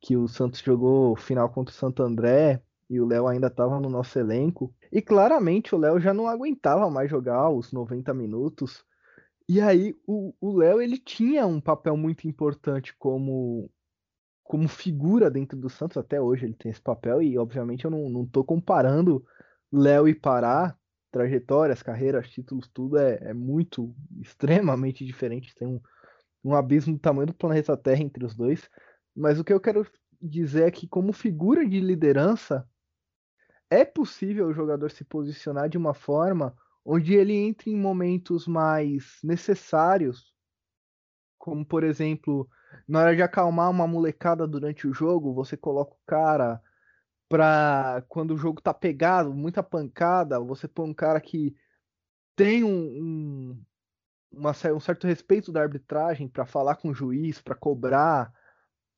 [0.02, 3.90] que o Santos jogou final contra o Santo André e o Léo ainda estava no
[3.90, 4.74] nosso elenco.
[4.92, 8.86] E claramente o Léo já não aguentava mais jogar os 90 minutos.
[9.50, 13.70] E aí o Léo ele tinha um papel muito importante como
[14.48, 18.10] como figura dentro do Santos, até hoje ele tem esse papel, e obviamente eu não,
[18.10, 19.24] não tô comparando
[19.72, 20.76] Léo e Pará,
[21.12, 25.54] trajetórias, carreiras, títulos, tudo é, é muito, extremamente diferente.
[25.54, 25.82] Tem um,
[26.44, 28.70] um abismo do tamanho do planeta Terra entre os dois.
[29.18, 29.84] Mas o que eu quero
[30.22, 32.70] dizer é que, como figura de liderança,
[33.68, 39.18] é possível o jogador se posicionar de uma forma onde ele entre em momentos mais
[39.24, 40.34] necessários,
[41.40, 42.48] como por exemplo,
[42.88, 46.62] na hora de acalmar uma molecada durante o jogo, você coloca o cara
[47.28, 51.56] pra quando o jogo tá pegado, muita pancada, você põe um cara que
[52.36, 53.66] tem um, um,
[54.32, 58.32] uma, um certo respeito da arbitragem para falar com o juiz, para cobrar.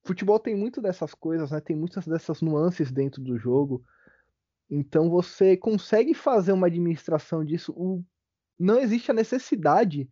[0.03, 1.59] Futebol tem muito dessas coisas, né?
[1.59, 3.83] Tem muitas dessas nuances dentro do jogo.
[4.69, 7.73] Então você consegue fazer uma administração disso.
[7.75, 8.03] O...
[8.57, 10.09] Não existe a necessidade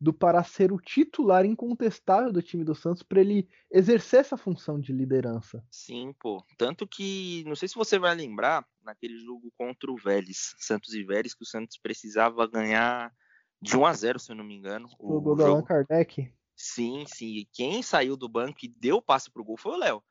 [0.00, 4.78] do Pará ser o titular incontestável do time do Santos para ele exercer essa função
[4.78, 5.64] de liderança.
[5.70, 6.44] Sim, pô.
[6.56, 11.04] Tanto que, não sei se você vai lembrar, naquele jogo contra o Vélez, Santos e
[11.04, 13.12] Vélez, que o Santos precisava ganhar
[13.60, 14.88] de 1 a 0 se eu não me engano.
[14.98, 16.32] O, gol do Allan Kardec?
[16.58, 17.46] Sim, sim.
[17.52, 20.02] Quem saiu do banco e deu o passe pro gol foi o Léo.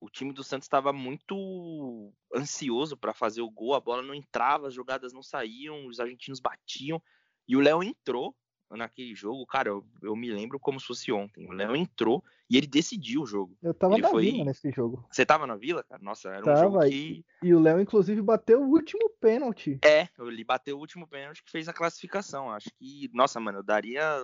[0.00, 4.68] O time do Santos estava muito ansioso para fazer o gol, a bola não entrava,
[4.68, 7.02] as jogadas não saíam, os argentinos batiam.
[7.48, 8.36] E o Léo entrou,
[8.70, 11.48] naquele jogo, cara, eu, eu, me lembro como se fosse ontem.
[11.48, 13.56] O Léo entrou e ele decidiu o jogo.
[13.60, 14.30] Eu tava ele na foi...
[14.30, 15.04] vila nesse jogo.
[15.10, 16.00] Você tava na vila, cara?
[16.02, 17.24] Nossa, era tava, um jogo que...
[17.42, 19.80] E o Léo, inclusive, bateu o último pênalti.
[19.84, 22.50] É, ele bateu o último pênalti que fez a classificação.
[22.50, 24.22] Acho que, nossa, mano, eu daria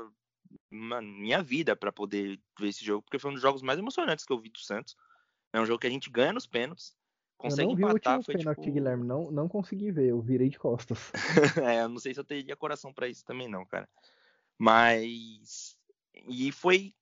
[0.71, 4.33] minha vida para poder ver esse jogo, porque foi um dos jogos mais emocionantes que
[4.33, 4.97] eu vi do Santos.
[5.53, 6.97] É um jogo que a gente ganha nos pênaltis.
[7.37, 8.73] Consegue eu não vi empatar, o último pênalti, tipo...
[8.73, 11.11] Guilherme, não, não consegui ver, eu virei de costas.
[11.63, 13.89] é, eu não sei se eu teria coração para isso também não, cara.
[14.57, 15.77] Mas.
[16.29, 16.95] E foi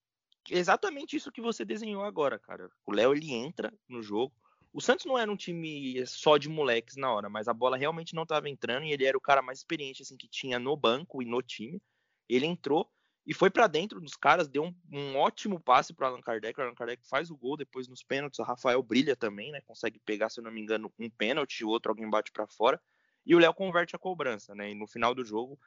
[0.48, 2.70] exatamente isso que você desenhou agora, cara.
[2.86, 4.32] O Léo ele entra no jogo.
[4.72, 8.14] O Santos não era um time só de moleques na hora, mas a bola realmente
[8.14, 11.20] não estava entrando e ele era o cara mais experiente assim que tinha no banco
[11.20, 11.82] e no time.
[12.28, 12.88] Ele entrou
[13.26, 16.58] e foi para dentro dos caras, deu um, um ótimo passe para Allan Kardec.
[16.58, 18.38] O Allan Kardec faz o gol depois nos pênaltis.
[18.38, 19.60] O Rafael brilha também, né?
[19.62, 22.80] Consegue pegar, se eu não me engano, um pênalti, o outro alguém bate para fora.
[23.24, 24.70] E o Léo converte a cobrança, né?
[24.70, 25.58] E no final do jogo,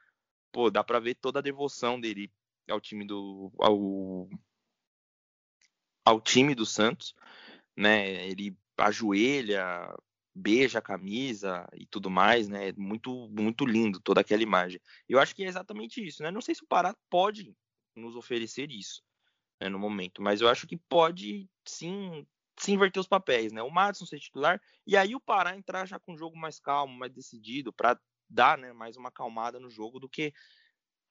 [0.52, 2.30] pô, dá para ver toda a devoção dele
[2.68, 4.28] ao time do ao,
[6.04, 7.14] ao time do Santos,
[7.76, 8.26] né?
[8.28, 9.94] Ele ajoelha,
[10.34, 12.72] beija a camisa e tudo mais, né?
[12.76, 14.80] Muito muito lindo toda aquela imagem.
[15.08, 16.30] Eu acho que é exatamente isso, né?
[16.30, 17.56] Não sei se o Pará pode
[17.94, 19.02] nos oferecer isso
[19.60, 22.26] né, no momento, mas eu acho que pode sim
[22.58, 23.62] se inverter os papéis, né?
[23.62, 26.96] O Madison ser titular e aí o Pará entrar já com um jogo mais calmo,
[26.96, 30.32] mais decidido, para dar né, mais uma acalmada no jogo do que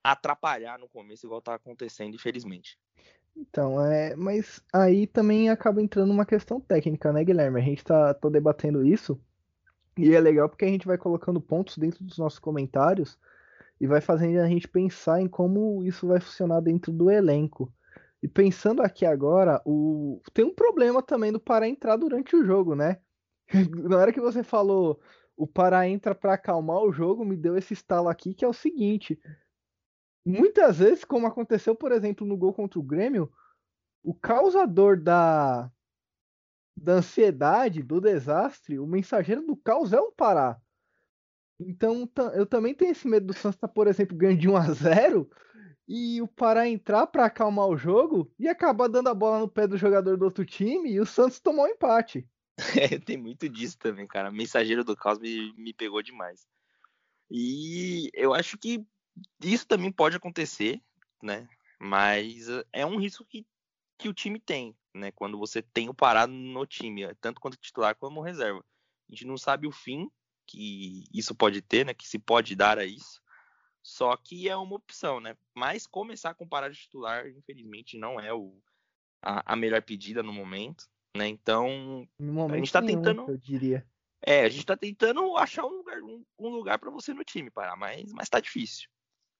[0.02, 2.78] atrapalhar no começo, igual tá acontecendo, infelizmente.
[3.36, 7.60] Então, é, mas aí também acaba entrando uma questão técnica, né, Guilherme?
[7.60, 9.20] A gente tá, tá debatendo isso
[9.96, 13.18] e é legal porque a gente vai colocando pontos dentro dos nossos comentários
[13.80, 17.72] e vai fazendo a gente pensar em como isso vai funcionar dentro do elenco.
[18.22, 20.20] E pensando aqui agora, o...
[20.32, 22.98] tem um problema também do Pará entrar durante o jogo, né?
[23.88, 25.00] Na hora que você falou
[25.36, 28.52] o Pará entra para acalmar o jogo, me deu esse estalo aqui que é o
[28.52, 29.18] seguinte:
[30.24, 33.30] muitas vezes, como aconteceu, por exemplo, no gol contra o Grêmio,
[34.02, 35.70] o causador da,
[36.76, 40.60] da ansiedade, do desastre, o mensageiro do caos é o Pará.
[41.58, 44.56] Então eu também tenho esse medo do Santos estar, tá, por exemplo, ganhando de 1
[44.56, 45.30] a 0
[45.86, 49.66] e o Pará entrar para acalmar o jogo e acabar dando a bola no pé
[49.66, 52.26] do jogador do outro time e o Santos tomar um empate.
[52.80, 54.30] É, tem muito disso também, cara.
[54.30, 56.46] Mensageiro do caos me, me pegou demais.
[57.28, 58.86] E eu acho que
[59.40, 60.82] isso também pode acontecer,
[61.22, 61.48] né?
[61.78, 63.46] Mas é um risco que,
[63.98, 65.10] que o time tem, né?
[65.12, 68.64] Quando você tem o parado no time, tanto quanto titular como reserva.
[69.08, 70.10] A gente não sabe o fim
[70.46, 71.94] que isso pode ter, né?
[71.94, 73.22] Que se pode dar a isso.
[73.82, 75.36] Só que é uma opção, né?
[75.54, 78.58] Mas começar com parado titular, infelizmente, não é o,
[79.22, 81.28] a, a melhor pedida no momento, né?
[81.28, 82.08] Então,
[82.50, 83.30] a gente tá nenhum, tentando.
[83.30, 83.86] Eu diria.
[84.26, 87.50] É, a gente tá tentando achar um lugar, um, um lugar para você no time,
[87.50, 88.88] parar, mas, mas tá difícil.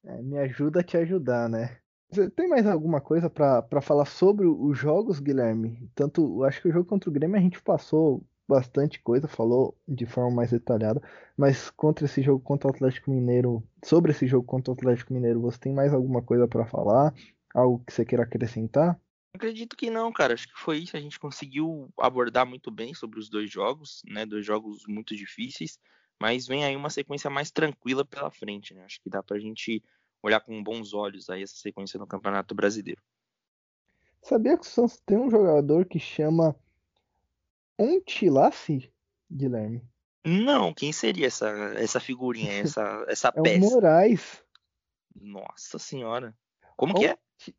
[0.05, 1.79] É, me ajuda a te ajudar, né?
[2.11, 5.91] Você tem mais alguma coisa para falar sobre os jogos, Guilherme?
[5.95, 10.07] Tanto, acho que o jogo contra o Grêmio a gente passou bastante coisa, falou de
[10.07, 11.03] forma mais detalhada,
[11.37, 15.41] mas contra esse jogo contra o Atlético Mineiro, sobre esse jogo contra o Atlético Mineiro,
[15.41, 17.13] você tem mais alguma coisa para falar?
[17.55, 19.01] Algo que você queira acrescentar?
[19.35, 20.35] Acredito que não, cara.
[20.35, 20.97] Acho que foi isso.
[20.97, 24.25] A gente conseguiu abordar muito bem sobre os dois jogos, né?
[24.25, 25.79] Dois jogos muito difíceis,
[26.21, 28.85] mas vem aí uma sequência mais tranquila pela frente, né?
[28.85, 29.83] Acho que dá pra gente
[30.23, 33.03] olhar com bons olhos aí essa sequência no Campeonato Brasileiro.
[34.23, 36.57] Sabia que o Santos tem um jogador que chama
[37.79, 38.91] Ontilace,
[39.31, 39.83] Guilherme?
[40.25, 43.67] Não, quem seria essa, essa figurinha, essa, essa é peça?
[43.67, 44.43] O Moraes.
[45.15, 46.35] Nossa senhora.
[46.77, 47.19] Como que é?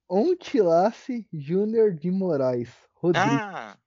[0.09, 2.73] Ontilace Júnior de Moraes.
[2.95, 3.27] Rodrigo.
[3.27, 3.77] Ah,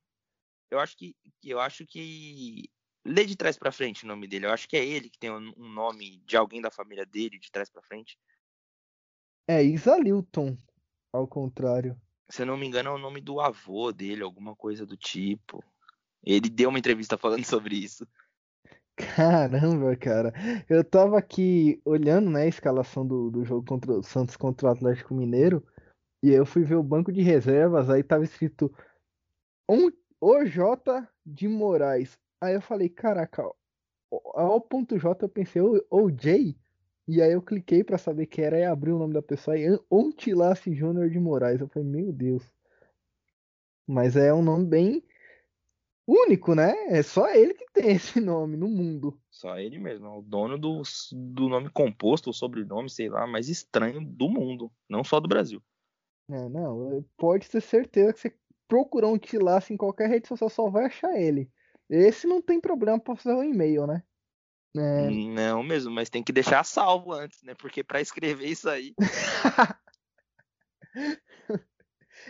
[0.70, 2.70] eu acho que eu acho que
[3.08, 4.46] lê de trás para frente o nome dele.
[4.46, 7.50] Eu acho que é ele que tem um nome de alguém da família dele de
[7.50, 8.18] trás para frente.
[9.48, 10.56] É Isalilton,
[11.12, 11.98] ao contrário.
[12.28, 15.64] Se eu não me engano, é o nome do avô dele, alguma coisa do tipo.
[16.22, 18.06] Ele deu uma entrevista falando sobre isso.
[18.94, 20.32] Caramba, cara.
[20.68, 24.70] Eu tava aqui olhando, né, a escalação do, do jogo contra o Santos contra o
[24.70, 25.64] Atlético Mineiro.
[26.22, 28.74] E eu fui ver o banco de reservas, aí tava escrito
[29.70, 29.88] um,
[30.20, 30.58] OJ
[31.24, 32.18] de Moraes.
[32.40, 33.42] Aí eu falei, caraca,
[34.10, 36.56] ao ponto J eu pensei, o J.
[37.06, 39.66] E aí eu cliquei para saber quem era e abri o nome da pessoa e
[39.90, 41.60] Ontilace Júnior de Moraes.
[41.60, 42.42] Eu falei, meu Deus.
[43.86, 45.02] Mas é um nome bem
[46.06, 46.74] único, né?
[46.88, 49.18] É só ele que tem esse nome no mundo.
[49.30, 53.48] Só ele mesmo, é o dono do, do nome composto, o sobrenome, sei lá, mais
[53.48, 55.62] estranho do mundo, não só do Brasil.
[56.30, 58.34] É, não, pode ter certeza que você
[58.66, 61.50] procurar um Tilaço em qualquer rede social só vai achar ele.
[61.88, 64.02] Esse não tem problema para fazer um e-mail, né?
[64.76, 65.10] É...
[65.10, 67.54] Não mesmo, mas tem que deixar salvo antes, né?
[67.54, 68.94] Porque para escrever isso aí.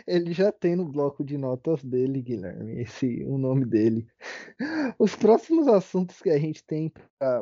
[0.07, 4.07] Ele já tem no bloco de notas dele, Guilherme, esse o nome dele.
[4.97, 6.91] Os próximos assuntos que a gente tem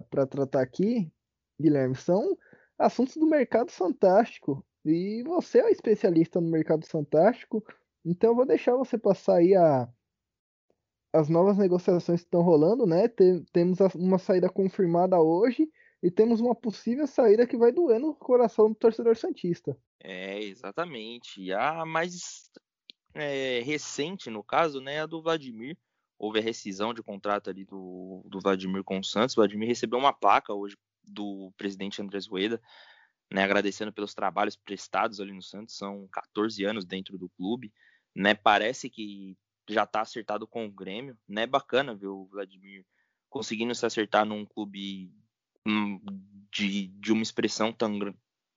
[0.10, 1.12] para tratar aqui,
[1.60, 2.38] Guilherme, são
[2.78, 4.66] assuntos do mercado fantástico.
[4.86, 7.64] E você é o especialista no mercado fantástico,
[8.06, 9.88] então eu vou deixar você passar aí a,
[11.14, 13.08] as novas negociações que estão rolando, né?
[13.08, 15.70] Tem, temos uma saída confirmada hoje
[16.02, 19.78] e temos uma possível saída que vai doer no coração do torcedor santista.
[20.00, 21.52] É, exatamente.
[21.52, 22.50] A mais
[23.14, 25.78] é, recente, no caso, né, é a do Vladimir.
[26.20, 29.36] Houve a rescisão de contrato ali do, do Vladimir com o Santos.
[29.36, 32.62] O Vladimir recebeu uma placa hoje do presidente Andrés Rueda,
[33.32, 35.78] né, agradecendo pelos trabalhos prestados ali no Santos.
[35.78, 37.72] São 14 anos dentro do clube.
[38.16, 39.38] Né, parece que
[39.70, 41.18] já está acertado com o Grêmio.
[41.28, 42.86] Né, bacana ver o Vladimir
[43.30, 45.12] conseguindo se acertar num clube
[45.66, 46.00] hum,
[46.52, 48.00] de, de uma expressão tão,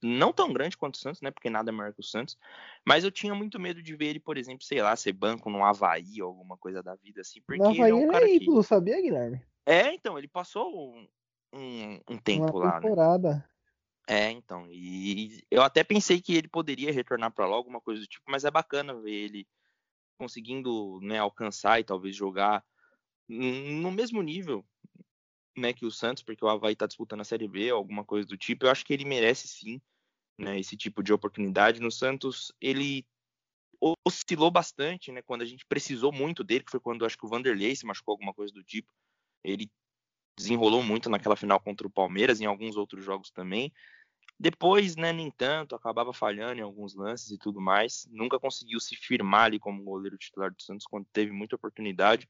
[0.03, 1.31] não tão grande quanto o Santos, né?
[1.31, 2.39] Porque nada é maior que o Santos.
[2.87, 5.65] Mas eu tinha muito medo de ver ele, por exemplo, sei lá, ser banco no
[5.65, 7.41] Havaí ou alguma coisa da vida assim.
[7.47, 8.69] Porque no Havaí ele é um cara ele é ídolo, que...
[8.69, 9.43] sabia, Guilherme?
[9.67, 11.07] É, então, ele passou um,
[11.55, 13.35] um, um tempo Uma lá, temporada.
[13.35, 13.45] né?
[14.09, 14.67] É, então.
[14.71, 18.45] E eu até pensei que ele poderia retornar para lá, alguma coisa do tipo, mas
[18.45, 19.47] é bacana ver ele
[20.21, 22.63] conseguindo né, alcançar e talvez jogar
[23.27, 24.63] no mesmo nível
[25.57, 28.37] né, que o Santos, porque o Havaí está disputando a Série B, alguma coisa do
[28.37, 28.67] tipo.
[28.67, 29.81] Eu acho que ele merece sim
[30.39, 31.81] né, esse tipo de oportunidade.
[31.81, 33.07] No Santos, ele
[34.07, 37.29] oscilou bastante, né, quando a gente precisou muito dele, que foi quando acho que o
[37.29, 38.93] Vanderlei se machucou, alguma coisa do tipo.
[39.43, 39.71] Ele
[40.37, 43.73] desenrolou muito naquela final contra o Palmeiras, em alguns outros jogos também.
[44.43, 48.09] Depois, né, nem tanto, acabava falhando em alguns lances e tudo mais.
[48.11, 52.27] Nunca conseguiu se firmar ali como goleiro titular do Santos quando teve muita oportunidade.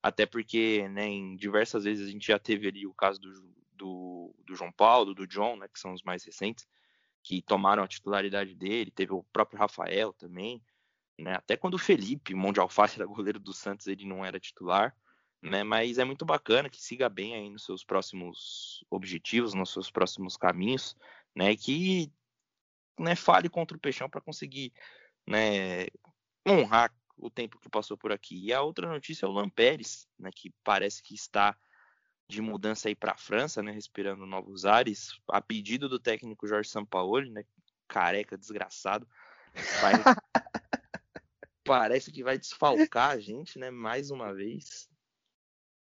[0.00, 3.32] Até porque, né, em diversas vezes a gente já teve ali o caso do,
[3.72, 6.68] do, do João Paulo, do John, né, que são os mais recentes,
[7.20, 8.92] que tomaram a titularidade dele.
[8.92, 10.62] Teve o próprio Rafael também.
[11.18, 14.38] Né, até quando o Felipe, mão de alface, era goleiro do Santos, ele não era
[14.38, 14.96] titular.
[15.42, 15.64] né?
[15.64, 20.36] Mas é muito bacana que siga bem aí nos seus próximos objetivos, nos seus próximos
[20.36, 20.96] caminhos,
[21.34, 21.56] né?
[21.56, 22.12] Que
[22.98, 24.72] né, fale contra o Peixão para conseguir
[25.26, 25.86] né,
[26.46, 28.46] honrar o tempo que passou por aqui.
[28.46, 31.56] E a outra notícia é o Lampérez, né, que parece que está
[32.28, 36.68] de mudança aí para a França, né, respirando novos ares, a pedido do técnico Jorge
[36.68, 37.44] Sampaoli, né,
[37.88, 39.08] careca desgraçado,
[39.80, 39.92] vai...
[41.64, 44.89] parece que vai desfalcar a gente, né, mais uma vez.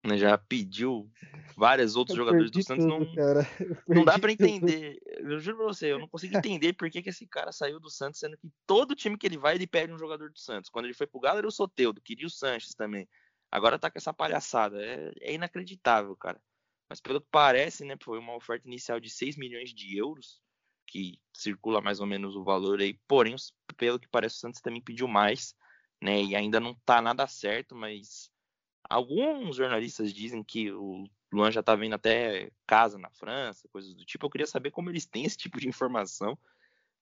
[0.06, 1.10] Né, já pediu
[1.56, 2.86] vários outros eu jogadores do Santos.
[2.86, 3.16] Tudo, não,
[3.88, 5.00] não dá para entender.
[5.06, 7.90] Eu juro pra você, eu não consigo entender por que, que esse cara saiu do
[7.90, 10.70] Santos, sendo que todo time que ele vai, ele perde um jogador do Santos.
[10.70, 13.08] Quando ele foi pro Galo, era o Soteudo, queria o Sanches também.
[13.50, 14.84] Agora tá com essa palhaçada.
[14.84, 16.42] É, é, inacreditável, cara.
[16.90, 20.42] Mas pelo que parece, né, foi uma oferta inicial de 6 milhões de euros,
[20.88, 23.00] que circula mais ou menos o valor aí.
[23.08, 23.36] Porém,
[23.78, 25.56] pelo que parece, o Santos também pediu mais,
[26.02, 26.22] né?
[26.22, 28.33] E ainda não tá nada certo, mas
[28.94, 34.06] Alguns jornalistas dizem que o Luan já tá vendo até casa na França, coisas do
[34.06, 34.24] tipo.
[34.24, 36.38] Eu queria saber como eles têm esse tipo de informação,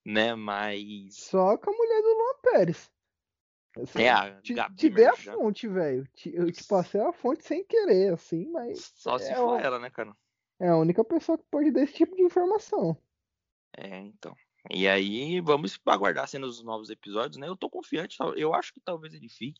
[0.05, 0.33] né?
[0.33, 1.17] Mas.
[1.17, 2.89] Só com a mulher do Luan Pérez.
[3.75, 6.07] Assim, é a te, Gabi te dei a fonte, velho.
[6.27, 8.93] Eu te passei a fonte sem querer, assim, mas.
[8.95, 10.15] Só se é for ela, né, cara?
[10.61, 12.95] É a única pessoa que pode dar esse tipo de informação.
[13.77, 14.33] É, então.
[14.69, 17.49] E aí, vamos aguardar sendo os novos episódios, né?
[17.49, 19.59] Eu tô confiante, eu acho que talvez ele fique.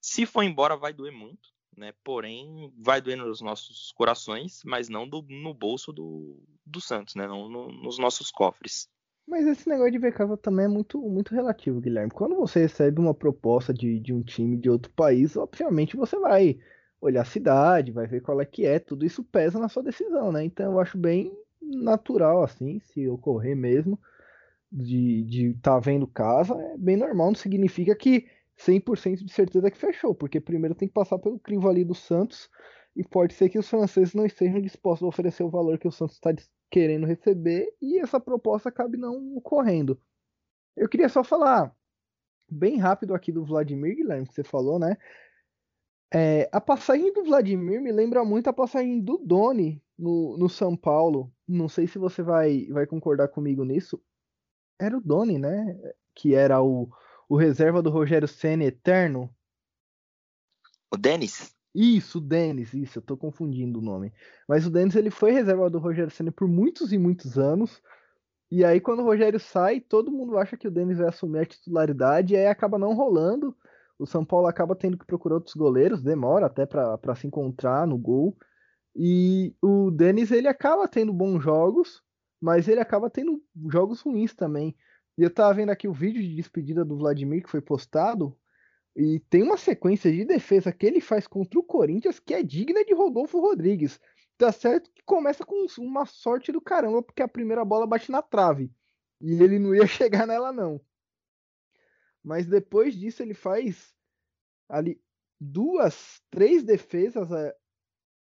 [0.00, 1.92] Se for embora, vai doer muito né?
[2.02, 7.26] Porém, vai doer nos nossos corações, mas não do, no bolso do, do Santos, né?
[7.26, 8.88] Não no, nos nossos cofres.
[9.26, 12.10] Mas esse negócio de casa também é muito, muito relativo, Guilherme.
[12.10, 16.58] Quando você recebe uma proposta de, de um time de outro país, obviamente você vai
[17.00, 20.30] olhar a cidade, vai ver qual é que é, tudo isso pesa na sua decisão,
[20.30, 20.44] né?
[20.44, 23.98] Então eu acho bem natural, assim, se ocorrer mesmo,
[24.70, 28.26] de estar tá vendo casa, é bem normal, não significa que
[28.58, 32.48] 100% de certeza que fechou, porque primeiro tem que passar pelo crivo ali do Santos
[32.94, 35.92] e pode ser que os franceses não estejam dispostos a oferecer o valor que o
[35.92, 36.32] Santos está
[36.70, 40.00] querendo receber e essa proposta acabe não ocorrendo.
[40.76, 41.74] Eu queria só falar
[42.48, 44.96] bem rápido aqui do Vladimir Guilherme, que você falou, né?
[46.12, 50.76] É, a passagem do Vladimir me lembra muito a passagem do Doni no, no São
[50.76, 51.32] Paulo.
[51.46, 54.00] Não sei se você vai, vai concordar comigo nisso.
[54.78, 55.76] Era o Doni, né?
[56.14, 56.88] Que era o,
[57.28, 59.34] o reserva do Rogério Senna eterno?
[60.92, 61.54] O Denis?
[61.74, 64.12] Isso, o Denis, isso, eu tô confundindo o nome.
[64.48, 67.82] Mas o Denis ele foi reserva do Rogério Senna por muitos e muitos anos.
[68.50, 71.46] E aí quando o Rogério sai, todo mundo acha que o Denis vai assumir a
[71.46, 73.56] titularidade e aí acaba não rolando.
[73.98, 77.98] O São Paulo acaba tendo que procurar outros goleiros, demora até para se encontrar no
[77.98, 78.36] gol.
[78.94, 82.02] E o Denis ele acaba tendo bons jogos,
[82.40, 84.76] mas ele acaba tendo jogos ruins também.
[85.16, 88.36] E eu tava vendo aqui o vídeo de despedida do Vladimir que foi postado.
[88.96, 92.84] E tem uma sequência de defesa que ele faz contra o Corinthians que é digna
[92.84, 94.00] de Rodolfo Rodrigues.
[94.36, 98.22] Tá certo que começa com uma sorte do caramba, porque a primeira bola bate na
[98.22, 98.72] trave.
[99.20, 100.80] E ele não ia chegar nela, não.
[102.22, 103.94] Mas depois disso ele faz
[104.68, 105.00] ali
[105.40, 107.54] duas, três defesas, é,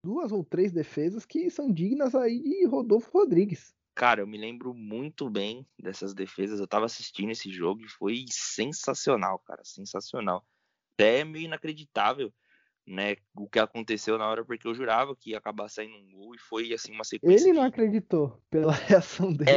[0.03, 3.73] duas ou três defesas que são dignas aí de Rodolfo Rodrigues.
[3.95, 6.59] Cara, eu me lembro muito bem dessas defesas.
[6.59, 10.45] Eu tava assistindo esse jogo e foi sensacional, cara, sensacional.
[10.93, 12.33] Até meio inacreditável,
[12.87, 16.33] né, o que aconteceu na hora, porque eu jurava que ia acabar saindo um gol
[16.33, 17.45] e foi assim uma sequência.
[17.45, 19.51] Ele não acreditou pela reação dele.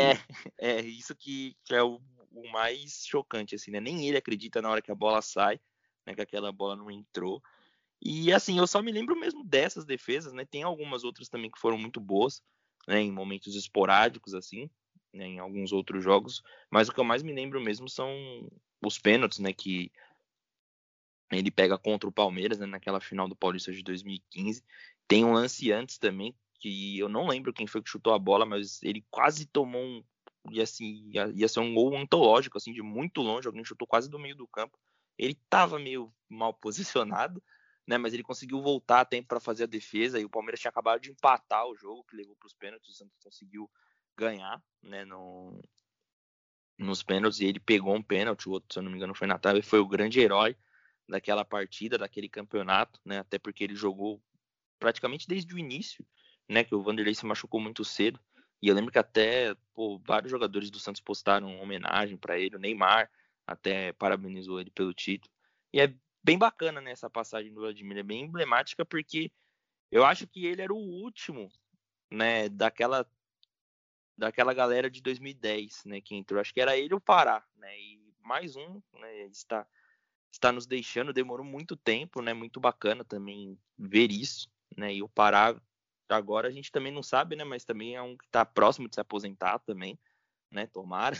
[0.58, 3.80] É, é isso que, que é o, o, mais chocante, assim, né?
[3.80, 5.58] Nem ele acredita na hora que a bola sai,
[6.06, 7.42] né, que aquela bola não entrou.
[8.02, 10.44] E assim, eu só me lembro mesmo dessas defesas, né?
[10.44, 12.42] Tem algumas outras também que foram muito boas
[12.86, 14.70] né, em momentos esporádicos assim,
[15.12, 18.10] né, em alguns outros jogos, mas o que eu mais me lembro mesmo são
[18.84, 19.90] os pênaltis, né, que
[21.32, 24.62] ele pega contra o Palmeiras, né, naquela final do Paulista de 2015.
[25.08, 28.46] Tem um lance antes também que eu não lembro quem foi que chutou a bola,
[28.46, 30.04] mas ele quase tomou um
[30.50, 34.08] e assim ia, ia ser um gol antológico assim de muito longe, alguém chutou quase
[34.08, 34.78] do meio do campo.
[35.18, 37.42] Ele estava meio mal posicionado,
[37.86, 37.96] né?
[37.98, 41.00] Mas ele conseguiu voltar a tempo para fazer a defesa e o Palmeiras tinha acabado
[41.00, 43.70] de empatar o jogo que levou para os pênaltis, o Santos conseguiu
[44.16, 45.04] ganhar, né?
[45.04, 45.60] No,
[46.78, 49.26] nos pênaltis e ele pegou um pênalti, o outro, se eu não me engano, foi
[49.26, 50.56] na trave, foi o grande herói
[51.08, 53.18] daquela partida, daquele campeonato, né?
[53.18, 54.20] Até porque ele jogou
[54.78, 56.04] praticamente desde o início,
[56.48, 56.64] né?
[56.64, 58.18] Que o Vanderlei se machucou muito cedo.
[58.60, 62.58] E eu lembro que até pô, vários jogadores do Santos postaram homenagem para ele, o
[62.58, 63.10] Neymar
[63.46, 65.32] até parabenizou ele pelo título.
[65.72, 65.94] E é
[66.26, 69.30] bem bacana nessa né, passagem do Vladimir, é bem emblemática porque
[69.92, 71.48] eu acho que ele era o último,
[72.10, 73.08] né, daquela
[74.18, 76.40] daquela galera de 2010, né, que entrou.
[76.40, 79.64] Acho que era ele o Pará, né, e mais um, né, está
[80.32, 82.34] está nos deixando, demorou muito tempo, né?
[82.34, 84.92] Muito bacana também ver isso, né?
[84.92, 85.58] E o Pará
[86.10, 87.44] agora a gente também não sabe, né?
[87.44, 89.98] Mas também é um que está próximo de se aposentar também,
[90.50, 90.66] né?
[90.66, 91.16] Tomara.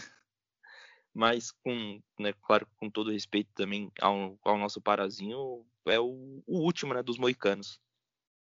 [1.17, 6.59] Mas com, né, claro, com todo respeito também ao, ao nosso Parazinho, é o, o
[6.59, 7.79] último, né, dos moicanos.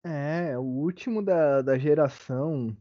[0.05, 2.77] É, o último da, da geração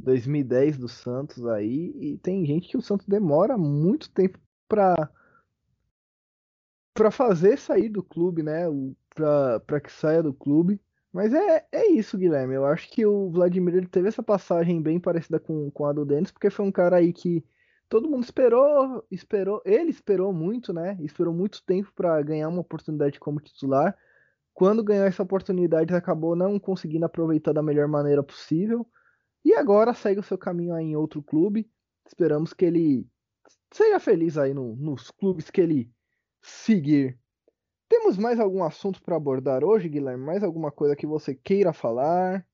[0.00, 4.36] 2010 do Santos aí, e tem gente que o Santos demora muito tempo
[4.68, 5.08] para
[6.92, 8.64] para fazer sair do clube, né?
[9.14, 10.80] Para que saia do clube.
[11.12, 12.54] Mas é, é isso, Guilherme.
[12.54, 16.04] Eu acho que o Vladimir ele teve essa passagem bem parecida com, com a do
[16.04, 17.44] Denis, porque foi um cara aí que
[17.90, 20.96] todo mundo esperou, esperou, ele esperou muito, né?
[21.00, 23.98] Esperou muito tempo para ganhar uma oportunidade como titular.
[24.54, 28.86] Quando ganhou essa oportunidade, acabou não conseguindo aproveitar da melhor maneira possível.
[29.44, 31.68] E agora segue o seu caminho aí em outro clube.
[32.06, 33.08] Esperamos que ele
[33.72, 35.90] seja feliz aí no, nos clubes que ele
[36.40, 37.18] seguir.
[37.88, 40.24] Temos mais algum assunto para abordar hoje, Guilherme?
[40.24, 42.46] Mais alguma coisa que você queira falar?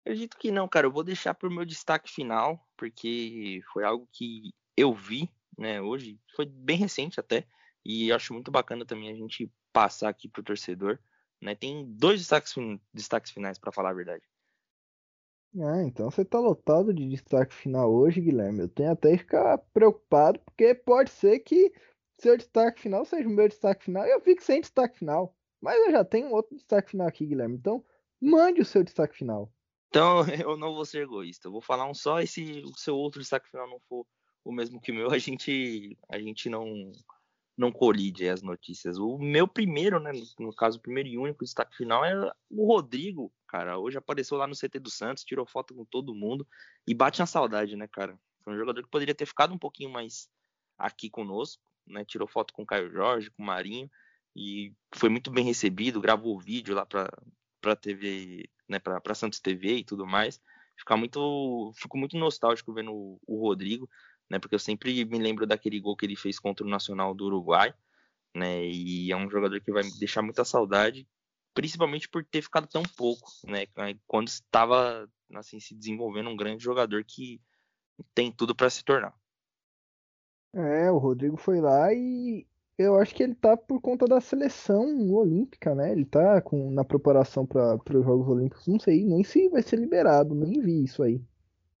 [0.00, 0.86] Acredito que não, cara.
[0.86, 5.80] Eu vou deixar para o meu destaque final, porque foi algo que eu vi, né,
[5.82, 6.20] hoje.
[6.36, 7.44] Foi bem recente até.
[7.84, 10.98] E acho muito bacana também a gente passar aqui para o torcedor.
[11.42, 11.54] Né?
[11.54, 12.54] Tem dois destaques,
[12.94, 14.22] destaques finais, para falar a verdade.
[15.60, 18.60] Ah, então você tá lotado de destaque final hoje, Guilherme.
[18.60, 21.72] Eu tenho até que ficar preocupado, porque pode ser que
[22.20, 24.04] seu destaque final seja o meu destaque final.
[24.04, 25.34] Eu fico sem destaque final.
[25.60, 27.56] Mas eu já tenho outro destaque final aqui, Guilherme.
[27.56, 27.84] Então,
[28.20, 29.52] mande o seu destaque final.
[29.88, 31.48] Então, eu não vou ser egoísta.
[31.48, 34.06] Eu vou falar um só e se o seu outro destaque final não for
[34.44, 36.92] o mesmo que o meu, a gente, a gente não,
[37.56, 38.98] não colide as notícias.
[38.98, 43.32] O meu primeiro, né, no caso, o primeiro e único destaque final é o Rodrigo,
[43.46, 43.78] cara.
[43.78, 46.46] Hoje apareceu lá no CT do Santos, tirou foto com todo mundo
[46.86, 48.18] e bate na saudade, né, cara?
[48.42, 50.28] Foi um jogador que poderia ter ficado um pouquinho mais
[50.78, 52.04] aqui conosco, né?
[52.04, 53.90] Tirou foto com o Caio Jorge, com o Marinho
[54.34, 57.10] e foi muito bem recebido, gravou vídeo lá para
[57.60, 60.40] para TV, né, para Santos TV e tudo mais.
[60.76, 63.90] Ficar muito, fico muito nostálgico vendo o, o, Rodrigo,
[64.30, 67.26] né, porque eu sempre me lembro daquele gol que ele fez contra o Nacional do
[67.26, 67.74] Uruguai,
[68.34, 71.08] né, e é um jogador que vai me deixar muita saudade,
[71.54, 73.66] principalmente por ter ficado tão pouco, né,
[74.06, 77.40] quando estava assim se desenvolvendo um grande jogador que
[78.14, 79.14] tem tudo para se tornar.
[80.54, 82.46] É, o Rodrigo foi lá e
[82.78, 85.90] eu acho que ele tá por conta da seleção olímpica, né?
[85.90, 88.66] Ele tá com, na preparação para os Jogos Olímpicos.
[88.68, 91.20] Não sei nem se vai ser liberado, nem vi isso aí.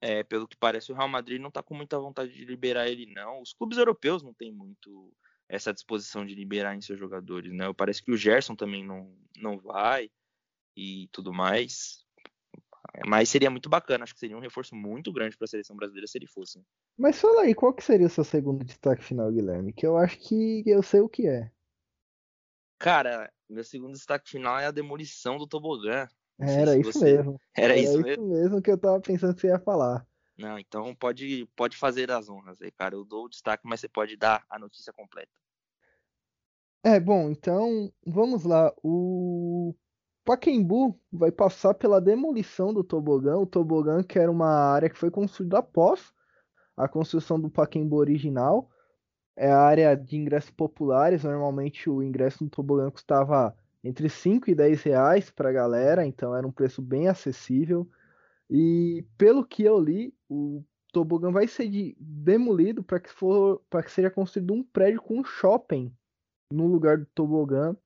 [0.00, 3.06] É, pelo que parece, o Real Madrid não tá com muita vontade de liberar ele,
[3.06, 3.40] não.
[3.42, 5.12] Os clubes europeus não têm muito
[5.48, 7.72] essa disposição de liberar em seus jogadores, né?
[7.74, 10.10] Parece que o Gerson também não, não vai
[10.76, 12.04] e tudo mais.
[13.06, 16.06] Mas seria muito bacana, acho que seria um reforço muito grande para a seleção brasileira
[16.06, 16.62] se ele fosse.
[16.96, 19.72] Mas fala aí, qual que seria o seu segundo destaque final, Guilherme?
[19.72, 21.50] Que eu acho que eu sei o que é.
[22.78, 26.08] Cara, meu segundo destaque final é a demolição do tobogã.
[26.38, 27.16] Era isso você...
[27.16, 27.40] mesmo.
[27.56, 28.62] Era, Era isso, isso mesmo?
[28.62, 30.06] que eu tava pensando que você ia falar.
[30.38, 32.94] Não, então pode, pode fazer as honras aí, cara.
[32.94, 35.32] Eu dou o destaque, mas você pode dar a notícia completa.
[36.84, 38.72] É, bom, então vamos lá.
[38.84, 39.74] O
[40.24, 43.36] Paquembu vai passar pela demolição do tobogã.
[43.36, 46.12] O tobogã, que era uma área que foi construída após
[46.76, 48.70] a construção do Paquembu original.
[49.36, 51.24] É a área de ingressos populares.
[51.24, 56.34] Normalmente o ingresso no tobogã custava entre 5 e 10 reais para a galera, então
[56.34, 57.88] era um preço bem acessível.
[58.50, 63.90] E pelo que eu li, o tobogã vai ser de, demolido para que, for, que
[63.90, 65.94] seja construído um prédio com um shopping
[66.50, 67.76] no lugar do tobogã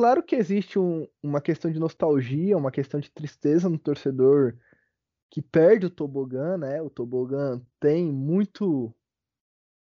[0.00, 4.56] Claro que existe um, uma questão de nostalgia, uma questão de tristeza no torcedor
[5.28, 6.80] que perde o tobogã, né?
[6.80, 8.94] O tobogã tem muito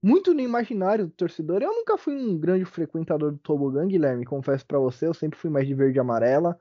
[0.07, 1.62] muito no imaginário do torcedor.
[1.62, 5.50] Eu nunca fui um grande frequentador do tobogã, Guilherme, confesso para você, eu sempre fui
[5.50, 6.59] mais de verde e amarela.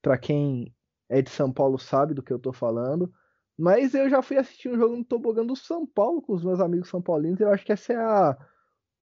[0.00, 0.74] Para quem
[1.08, 3.12] é de São Paulo sabe do que eu tô falando.
[3.58, 6.60] Mas eu já fui assistir um jogo no tobogã do São Paulo com os meus
[6.60, 7.40] amigos são paulinos.
[7.40, 8.36] Eu acho que essa é a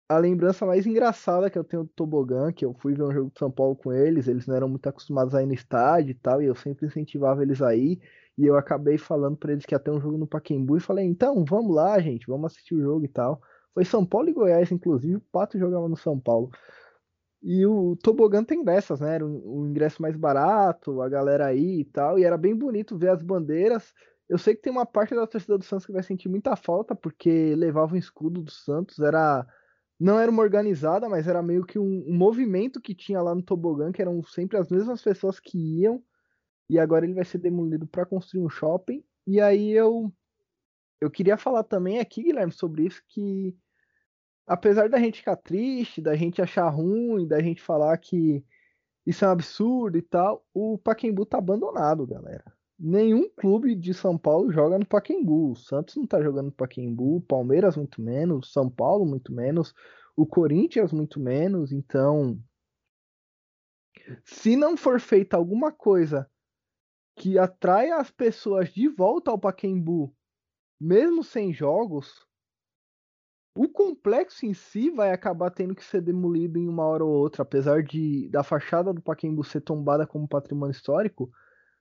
[0.10, 3.32] a lembrança mais engraçada que eu tenho do tobogã, que eu fui ver um jogo
[3.32, 6.14] de São Paulo com eles, eles não eram muito acostumados a ir no estádio e
[6.16, 8.00] tal, e eu sempre incentivava eles a ir,
[8.38, 11.06] e eu acabei falando para eles que ia ter um jogo no Paquembu, e falei,
[11.06, 13.42] então, vamos lá, gente, vamos assistir o jogo e tal.
[13.78, 16.50] Foi São Paulo e Goiás, inclusive, o Pato jogava no São Paulo.
[17.44, 19.14] E o tobogã tem dessas, né?
[19.14, 22.98] Era o um, ingresso mais barato, a galera aí e tal, e era bem bonito
[22.98, 23.94] ver as bandeiras.
[24.28, 26.96] Eu sei que tem uma parte da torcida do Santos que vai sentir muita falta,
[26.96, 29.46] porque levava o escudo do Santos, era
[30.00, 33.44] não era uma organizada, mas era meio que um, um, movimento que tinha lá no
[33.44, 36.04] tobogã, que eram sempre as mesmas pessoas que iam,
[36.68, 39.04] e agora ele vai ser demolido para construir um shopping.
[39.28, 40.12] E aí eu
[41.00, 43.56] eu queria falar também aqui, Guilherme, sobre isso que
[44.48, 48.44] apesar da gente ficar triste, da gente achar ruim, da gente falar que
[49.06, 52.44] isso é um absurdo e tal, o Pacaembu tá abandonado, galera.
[52.80, 55.52] Nenhum clube de São Paulo joga no Pacaembu.
[55.52, 59.74] O Santos não tá jogando no Pacaembu, o Palmeiras muito menos, São Paulo muito menos,
[60.16, 61.72] o Corinthians muito menos.
[61.72, 62.40] Então,
[64.24, 66.30] se não for feita alguma coisa
[67.16, 70.14] que atraia as pessoas de volta ao Pacaembu,
[70.80, 72.27] mesmo sem jogos,
[73.58, 77.42] o complexo em si vai acabar tendo que ser demolido em uma hora ou outra,
[77.42, 81.32] apesar de da fachada do Pacaembu ser tombada como patrimônio histórico.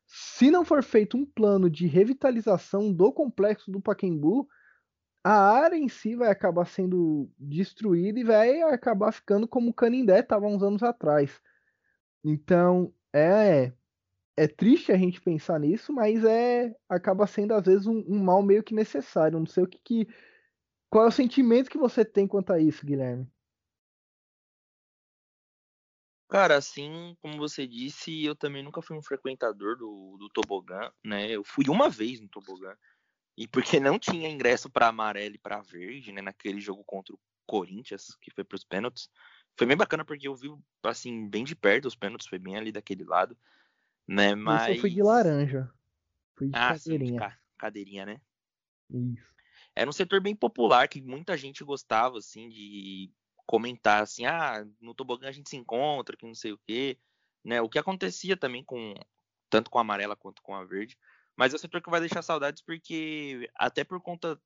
[0.07, 4.49] Se não for feito um plano de revitalização do complexo do Pacaembu,
[5.23, 10.21] a área em si vai acabar sendo destruída e vai acabar ficando como o Canindé
[10.21, 11.41] estava uns anos atrás.
[12.25, 13.73] Então, é
[14.39, 18.43] é triste a gente pensar nisso, mas é acaba sendo às vezes um, um mal
[18.43, 19.39] meio que necessário.
[19.39, 20.09] Não sei o que, que
[20.97, 23.31] qual é o sentimento que você tem quanto a isso, Guilherme?
[26.27, 31.31] Cara, assim como você disse, eu também nunca fui um frequentador do, do tobogã, né?
[31.31, 32.75] Eu fui uma vez no tobogã.
[33.37, 36.23] E porque não tinha ingresso para amarelo e para verde, né?
[36.23, 39.11] Naquele jogo contra o Corinthians, que foi para os pênaltis.
[39.55, 40.49] Foi bem bacana porque eu vi,
[40.83, 43.37] assim, bem de perto os pênaltis, foi bem ali daquele lado,
[44.09, 44.35] né?
[44.35, 44.77] Mas.
[44.77, 45.71] eu fui de laranja.
[46.37, 47.21] Fui de ah, cadeirinha.
[47.21, 48.21] Sim, de cadeirinha, né?
[48.89, 49.37] Isso
[49.77, 53.13] era um setor bem popular que muita gente gostava assim de
[53.47, 56.99] comentar assim, ah, no tobogã a gente se encontra, que não sei o quê,
[57.45, 57.61] né?
[57.61, 58.95] O que acontecia também com
[59.51, 60.99] tanto com a amarela quanto com a verde,
[61.37, 64.41] mas é um setor que vai deixar saudades porque até por conta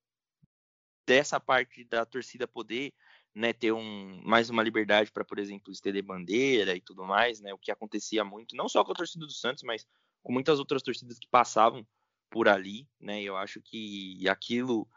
[1.06, 2.92] dessa parte da torcida poder,
[3.34, 7.54] né, ter um mais uma liberdade para, por exemplo, estender bandeira e tudo mais, né?
[7.54, 9.86] O que acontecia muito, não só com a torcida do Santos, mas
[10.22, 11.86] com muitas outras torcidas que passavam
[12.28, 13.22] por ali, né?
[13.22, 14.88] Eu acho que aquilo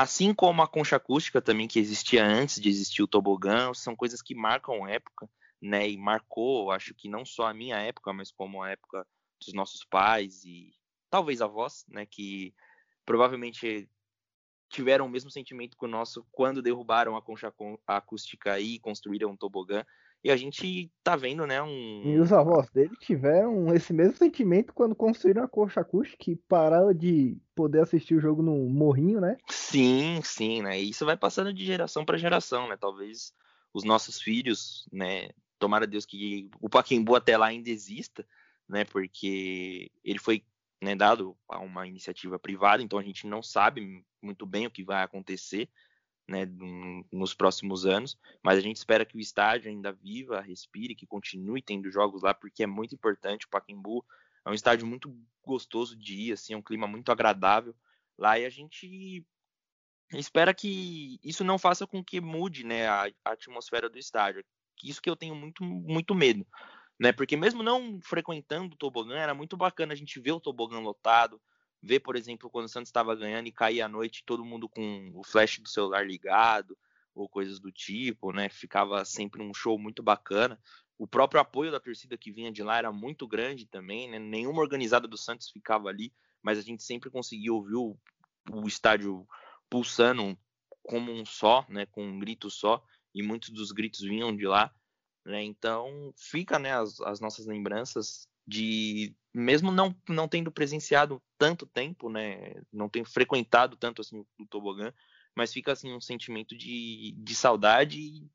[0.00, 4.22] Assim como a concha acústica também, que existia antes de existir o tobogã, são coisas
[4.22, 5.28] que marcam época,
[5.60, 5.90] né?
[5.90, 9.04] E marcou, acho que não só a minha época, mas como a época
[9.44, 10.72] dos nossos pais e
[11.10, 12.06] talvez avós, né?
[12.06, 12.54] Que
[13.04, 13.90] provavelmente
[14.70, 17.52] tiveram o mesmo sentimento que o nosso quando derrubaram a concha
[17.84, 19.84] acústica e construíram um tobogã.
[20.22, 22.02] E a gente tá vendo, né, um...
[22.04, 26.92] E os avós dele tiveram esse mesmo sentimento quando construíram a coxa acústica, e pararam
[26.92, 29.36] de poder assistir o jogo no morrinho, né?
[29.48, 30.80] Sim, sim, né?
[30.80, 32.76] E isso vai passando de geração para geração, né?
[32.76, 33.32] Talvez
[33.72, 38.26] os nossos filhos, né, tomara Deus que o Paquembu até lá ainda exista,
[38.68, 38.84] né?
[38.84, 40.42] Porque ele foi
[40.82, 44.84] né, dado a uma iniciativa privada, então a gente não sabe muito bem o que
[44.84, 45.68] vai acontecer,
[46.28, 46.46] né,
[47.10, 51.62] nos próximos anos, mas a gente espera que o estádio ainda viva, respire, que continue
[51.62, 53.46] tendo jogos lá, porque é muito importante.
[53.46, 54.04] O Pacaembu
[54.44, 57.74] é um estádio muito gostoso de ir, assim, é um clima muito agradável
[58.18, 59.24] lá e a gente
[60.12, 64.44] espera que isso não faça com que mude, né, a, a atmosfera do estádio.
[64.84, 66.46] Isso que eu tenho muito, muito medo,
[67.00, 70.78] né, porque mesmo não frequentando o tobogã, era muito bacana a gente ver o tobogã
[70.78, 71.40] lotado,
[71.82, 75.12] ver, por exemplo, quando o Santos estava ganhando e caía à noite, todo mundo com
[75.14, 76.76] o flash do celular ligado
[77.14, 78.48] ou coisas do tipo, né?
[78.48, 80.60] Ficava sempre um show muito bacana.
[80.96, 84.18] O próprio apoio da torcida que vinha de lá era muito grande também, né?
[84.18, 86.12] Nenhuma organizada do Santos ficava ali,
[86.42, 87.96] mas a gente sempre conseguia ouvir o,
[88.52, 89.26] o estádio
[89.70, 90.36] pulsando
[90.82, 91.86] como um só, né?
[91.86, 92.82] Com um grito só,
[93.14, 94.72] e muitos dos gritos vinham de lá.
[95.24, 95.42] Né?
[95.42, 102.08] Então fica né, as, as nossas lembranças de mesmo não, não tendo presenciado tanto tempo,
[102.08, 104.92] né, não tenho frequentado tanto assim o tobogã,
[105.36, 108.26] mas fica assim um sentimento de, de saudade e,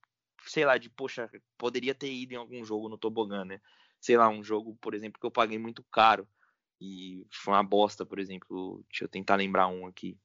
[0.46, 3.60] sei lá, de poxa, poderia ter ido em algum jogo no tobogã, né?
[4.00, 6.28] Sei lá, um jogo, por exemplo, que eu paguei muito caro
[6.80, 10.18] e foi uma bosta, por exemplo, deixa eu tentar lembrar um aqui.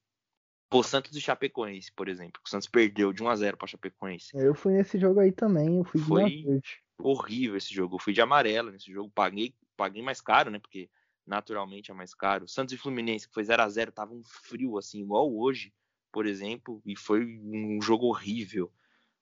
[0.71, 2.41] Pô, Santos e Chapecoense, por exemplo.
[2.45, 4.31] O Santos perdeu de 1 a 0 para Chapecoense.
[4.35, 6.63] Eu fui nesse jogo aí também, eu fui Foi
[6.99, 7.95] horrível esse jogo.
[7.95, 10.59] Eu fui de amarelo nesse jogo, paguei paguei mais caro, né?
[10.59, 10.91] Porque
[11.25, 12.49] naturalmente é mais caro.
[12.49, 15.73] Santos e Fluminense, que foi 0 a 0 tava um frio, assim, igual hoje,
[16.13, 18.73] por exemplo, e foi um jogo horrível.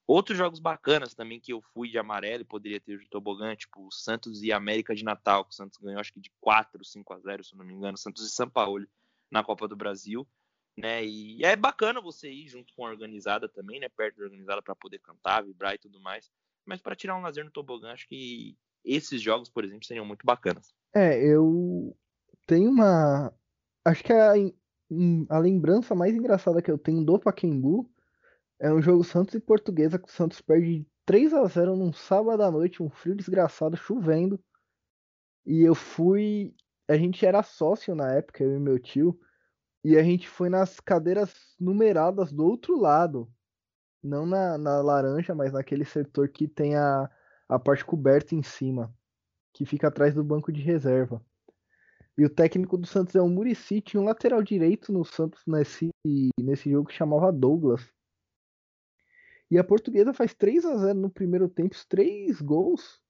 [0.07, 3.91] Outros jogos bacanas também que eu fui de amarelo e poderia ter de tobogã, tipo
[3.93, 7.19] Santos e América de Natal, que o Santos ganhou acho que de 4, 5 a
[7.19, 8.87] 0, se não me engano, Santos e São Paulo
[9.31, 10.27] na Copa do Brasil,
[10.77, 11.05] né?
[11.05, 14.77] E é bacana você ir junto com a organizada também, né, perto da organizada para
[14.77, 16.31] poder cantar, vibrar e tudo mais.
[16.67, 20.27] Mas para tirar um lazer no tobogã, acho que esses jogos, por exemplo, seriam muito
[20.27, 20.75] bacanas.
[20.95, 21.97] É, eu
[22.47, 23.33] tenho uma.
[23.85, 24.33] Acho que a,
[25.29, 27.91] a lembrança mais engraçada que eu tenho do Paquembu
[28.59, 32.43] é um jogo Santos e Portuguesa que o Santos perde 3 a 0 num sábado
[32.43, 34.41] à noite, um frio desgraçado, chovendo.
[35.45, 36.55] E eu fui.
[36.89, 39.19] A gente era sócio na época, eu e meu tio.
[39.85, 43.31] E a gente foi nas cadeiras numeradas do outro lado.
[44.07, 47.11] Não na, na laranja, mas naquele setor que tem a,
[47.49, 48.95] a parte coberta em cima,
[49.53, 51.21] que fica atrás do banco de reserva.
[52.17, 55.91] E o técnico do Santos é o Murici, tinha um lateral direito no Santos nesse,
[56.41, 57.93] nesse jogo que chamava Douglas.
[59.51, 63.01] E a portuguesa faz 3 a 0 no primeiro tempo, três gols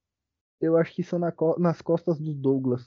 [0.60, 2.82] eu acho que são na, nas costas do Douglas.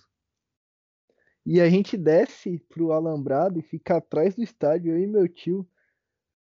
[1.46, 5.68] E a gente desce pro Alambrado e fica atrás do estádio, eu e meu tio.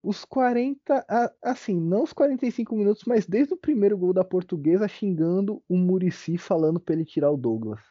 [0.02, 1.06] Os 40,
[1.42, 6.38] assim, não os 45 minutos, mas desde o primeiro gol da portuguesa xingando o Murici
[6.38, 7.82] falando para ele tirar o Douglas.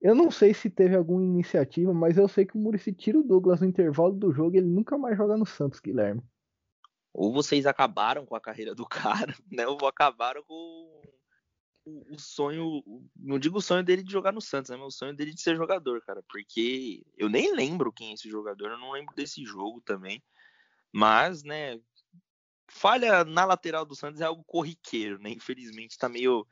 [0.00, 3.22] Eu não sei se teve alguma iniciativa, mas eu sei que o Murici tira o
[3.22, 6.22] Douglas no intervalo do jogo e ele nunca mais joga no Santos, Guilherme.
[7.12, 8.86] Ou vocês acabaram com a carreira do
[9.30, 9.66] cara, né?
[9.66, 11.02] Ou acabaram com
[11.84, 12.82] o, sonho,
[13.16, 14.76] não digo o sonho dele de jogar no Santos, né?
[14.76, 16.22] Mas o sonho dele de ser jogador, cara.
[16.28, 20.22] Porque eu nem lembro quem é esse jogador, eu não lembro desse jogo também.
[20.92, 21.80] Mas, né,
[22.68, 25.30] falha na lateral do Santos é algo corriqueiro, né?
[25.30, 26.46] Infelizmente tá meio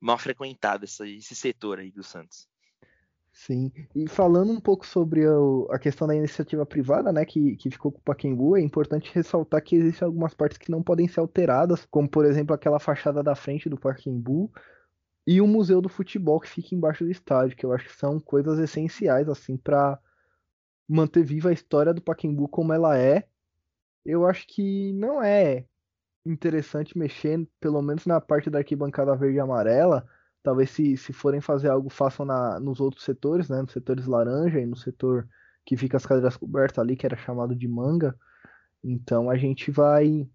[0.00, 2.48] mal frequentado essa, esse setor aí do Santos.
[3.32, 5.22] Sim, e falando um pouco sobre
[5.70, 9.62] a questão da iniciativa privada, né, que, que ficou com o Pacaembu, é importante ressaltar
[9.62, 13.36] que existem algumas partes que não podem ser alteradas, como por exemplo aquela fachada da
[13.36, 14.50] frente do Pacaembu
[15.26, 18.18] e o Museu do Futebol que fica embaixo do estádio, que eu acho que são
[18.18, 19.98] coisas essenciais assim para
[20.88, 23.28] manter viva a história do Pacaembu como ela é.
[24.04, 25.64] Eu acho que não é
[26.24, 30.06] interessante mexer, pelo menos na parte da arquibancada verde e amarela,
[30.42, 33.60] Talvez se, se forem fazer algo, façam na, nos outros setores, né?
[33.60, 35.28] Nos setores laranja e no setor
[35.64, 38.16] que fica as cadeiras cobertas ali, que era chamado de manga.
[38.82, 40.26] Então a gente vai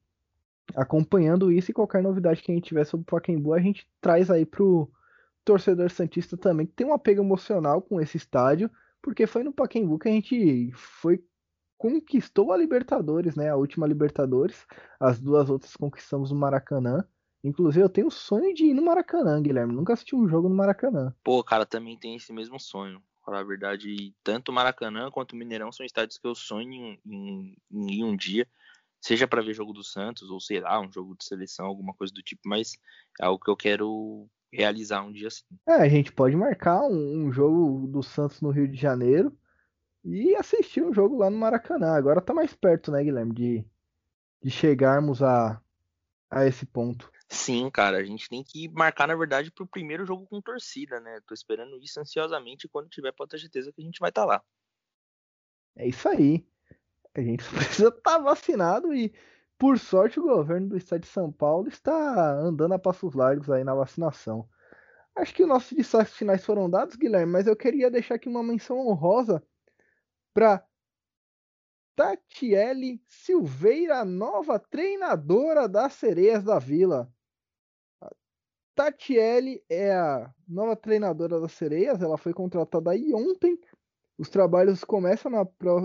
[0.76, 4.30] acompanhando isso e qualquer novidade que a gente tiver sobre o Pacaembu, a gente traz
[4.30, 4.92] aí pro
[5.44, 8.70] torcedor santista também, que tem um apego emocional com esse estádio,
[9.02, 11.24] porque foi no Pacaembu que a gente foi
[11.78, 13.50] conquistou a Libertadores, né?
[13.50, 14.66] A última Libertadores,
[15.00, 17.06] as duas outras conquistamos no Maracanã.
[17.44, 19.74] Inclusive, eu tenho o sonho de ir no Maracanã, Guilherme.
[19.74, 21.14] Nunca assisti um jogo no Maracanã.
[21.24, 23.02] Pô, cara, também tem esse mesmo sonho.
[23.24, 27.00] Falar a verdade, tanto o Maracanã quanto o Mineirão são estádios que eu sonho em,
[27.06, 28.48] em, em ir um dia.
[29.00, 32.12] Seja para ver jogo do Santos, ou sei lá, um jogo de seleção, alguma coisa
[32.12, 32.74] do tipo, mas
[33.22, 35.46] é algo que eu quero realizar um dia assim.
[35.68, 39.36] É, a gente pode marcar um, um jogo do Santos no Rio de Janeiro
[40.06, 41.96] e assistir um jogo lá no Maracanã.
[41.96, 43.66] Agora tá mais perto, né, Guilherme, de,
[44.42, 45.60] de chegarmos a,
[46.30, 47.12] a esse ponto.
[47.28, 51.20] Sim, cara, a gente tem que marcar, na verdade, pro primeiro jogo com torcida, né?
[51.26, 54.22] Tô esperando isso ansiosamente e quando tiver, pode ter certeza que a gente vai estar
[54.22, 54.44] tá lá.
[55.76, 56.46] É isso aí.
[57.16, 59.12] A gente precisa estar tá vacinado e,
[59.58, 63.64] por sorte, o governo do estado de São Paulo está andando a passos largos aí
[63.64, 64.48] na vacinação.
[65.16, 68.44] Acho que os nossos destaques finais foram dados, Guilherme, mas eu queria deixar aqui uma
[68.44, 69.42] menção honrosa
[70.36, 70.68] para
[71.96, 77.10] Tatiele Silveira, nova treinadora das Sereias da Vila.
[78.76, 83.58] Tatiele é a nova treinadora das Sereias, ela foi contratada aí ontem.
[84.18, 85.32] Os trabalhos começam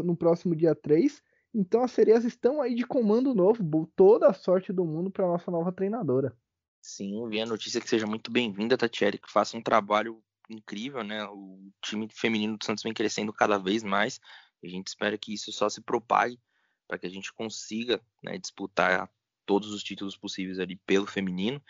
[0.04, 1.22] no próximo dia 3.
[1.54, 3.86] Então as Sereias estão aí de comando novo.
[3.94, 6.36] Toda a sorte do mundo para nossa nova treinadora.
[6.82, 10.20] Sim, vi a notícia que seja muito bem-vinda, Tatiele, que faça um trabalho
[10.54, 11.24] incrível, né?
[11.26, 14.20] O time feminino do Santos vem crescendo cada vez mais.
[14.62, 16.38] A gente espera que isso só se propague
[16.86, 19.10] para que a gente consiga né, disputar
[19.46, 21.62] todos os títulos possíveis ali pelo feminino,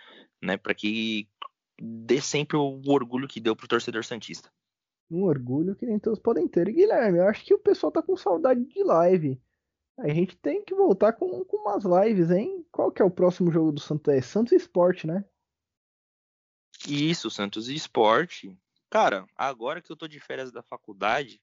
[0.42, 1.28] né, para que
[1.80, 4.50] dê sempre o orgulho que deu pro torcedor santista.
[5.10, 6.68] Um orgulho que nem todos podem ter.
[6.68, 9.40] E Guilherme, eu acho que o pessoal tá com saudade de live.
[9.98, 12.64] A gente tem que voltar com, com umas lives, hein?
[12.70, 14.14] Qual que é o próximo jogo do Santos?
[14.14, 15.24] É Santos Esporte, né?
[16.88, 18.56] Isso, Santos Esporte.
[18.90, 21.40] Cara, agora que eu tô de férias da faculdade,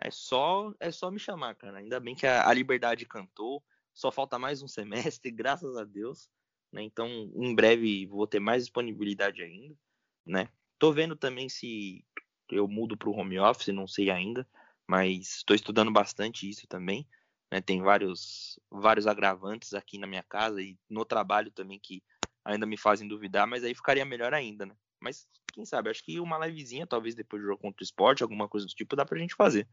[0.00, 1.78] é só é só me chamar, cara.
[1.78, 3.62] Ainda bem que a, a Liberdade cantou.
[3.92, 4.68] Só falta mais um
[5.18, 6.30] semestre, graças a Deus.
[6.72, 6.82] Né?
[6.82, 9.76] Então, em breve vou ter mais disponibilidade ainda.
[10.24, 10.48] Né?
[10.78, 12.04] Tô vendo também se
[12.48, 14.48] eu mudo para o home office, não sei ainda,
[14.86, 17.06] mas estou estudando bastante isso também.
[17.50, 17.60] Né?
[17.60, 22.02] Tem vários, vários agravantes aqui na minha casa e no trabalho também que
[22.44, 24.76] ainda me fazem duvidar, mas aí ficaria melhor ainda, né?
[25.02, 28.48] Mas quem sabe, acho que uma livezinha, talvez depois do jogo contra o esporte, alguma
[28.48, 29.68] coisa do tipo, dá pra gente fazer.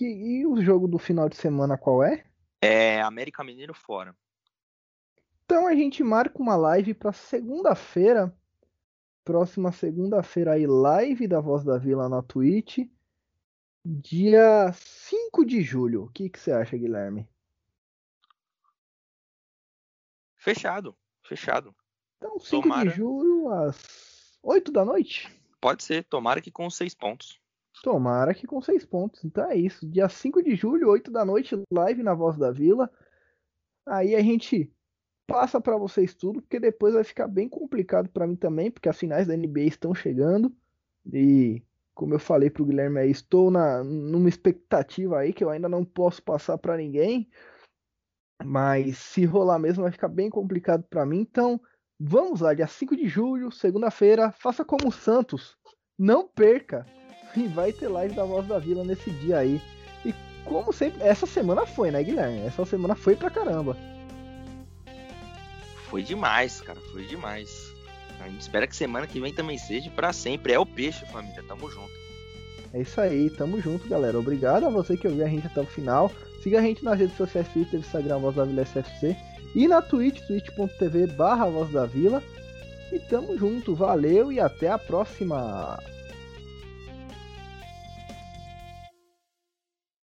[0.00, 2.24] E o jogo do final de semana qual é?
[2.62, 4.16] É América Mineiro fora.
[5.44, 8.32] Então a gente marca uma live para segunda-feira.
[9.24, 12.78] Próxima segunda-feira aí, live da Voz da Vila na Twitch.
[13.84, 16.04] Dia 5 de julho.
[16.04, 17.28] O que, que você acha, Guilherme?
[20.36, 21.74] Fechado, fechado.
[22.16, 22.88] Então, 5 tomara...
[22.88, 24.07] de julho, às
[24.42, 25.28] 8 da noite?
[25.60, 27.40] Pode ser, tomara que com 6 pontos.
[27.82, 29.24] Tomara que com seis pontos.
[29.24, 29.88] Então é isso.
[29.88, 32.90] Dia 5 de julho, 8 da noite, live na Voz da Vila.
[33.86, 34.72] Aí a gente
[35.26, 38.98] passa para vocês tudo, porque depois vai ficar bem complicado para mim também, porque as
[38.98, 40.52] finais da NBA estão chegando
[41.12, 41.62] e
[41.94, 45.84] como eu falei pro Guilherme aí, estou na numa expectativa aí que eu ainda não
[45.84, 47.28] posso passar para ninguém,
[48.44, 51.20] mas se rolar mesmo vai ficar bem complicado para mim.
[51.20, 51.60] Então,
[51.98, 55.56] vamos lá, dia 5 de julho, segunda-feira, faça como o Santos,
[55.98, 56.86] não perca.
[57.36, 59.60] E vai ter live da Voz da Vila nesse dia aí.
[60.04, 62.40] E como sempre, essa semana foi, né, Guilherme?
[62.40, 63.76] Essa semana foi pra caramba.
[65.88, 67.72] Foi demais, cara, foi demais.
[68.20, 70.52] A gente espera que semana que vem também seja para sempre.
[70.52, 71.42] É o peixe, família.
[71.46, 71.92] Tamo junto.
[72.72, 74.18] É isso aí, tamo junto, galera.
[74.18, 76.10] Obrigado a você que ouviu a gente até o final.
[76.42, 79.16] Siga a gente nas redes sociais, Twitter, Instagram, Voz da Vila SFC.
[79.54, 82.22] E na Twitch, twitch.tv barra Voz da Vila.
[82.92, 85.78] E tamo junto, valeu e até a próxima!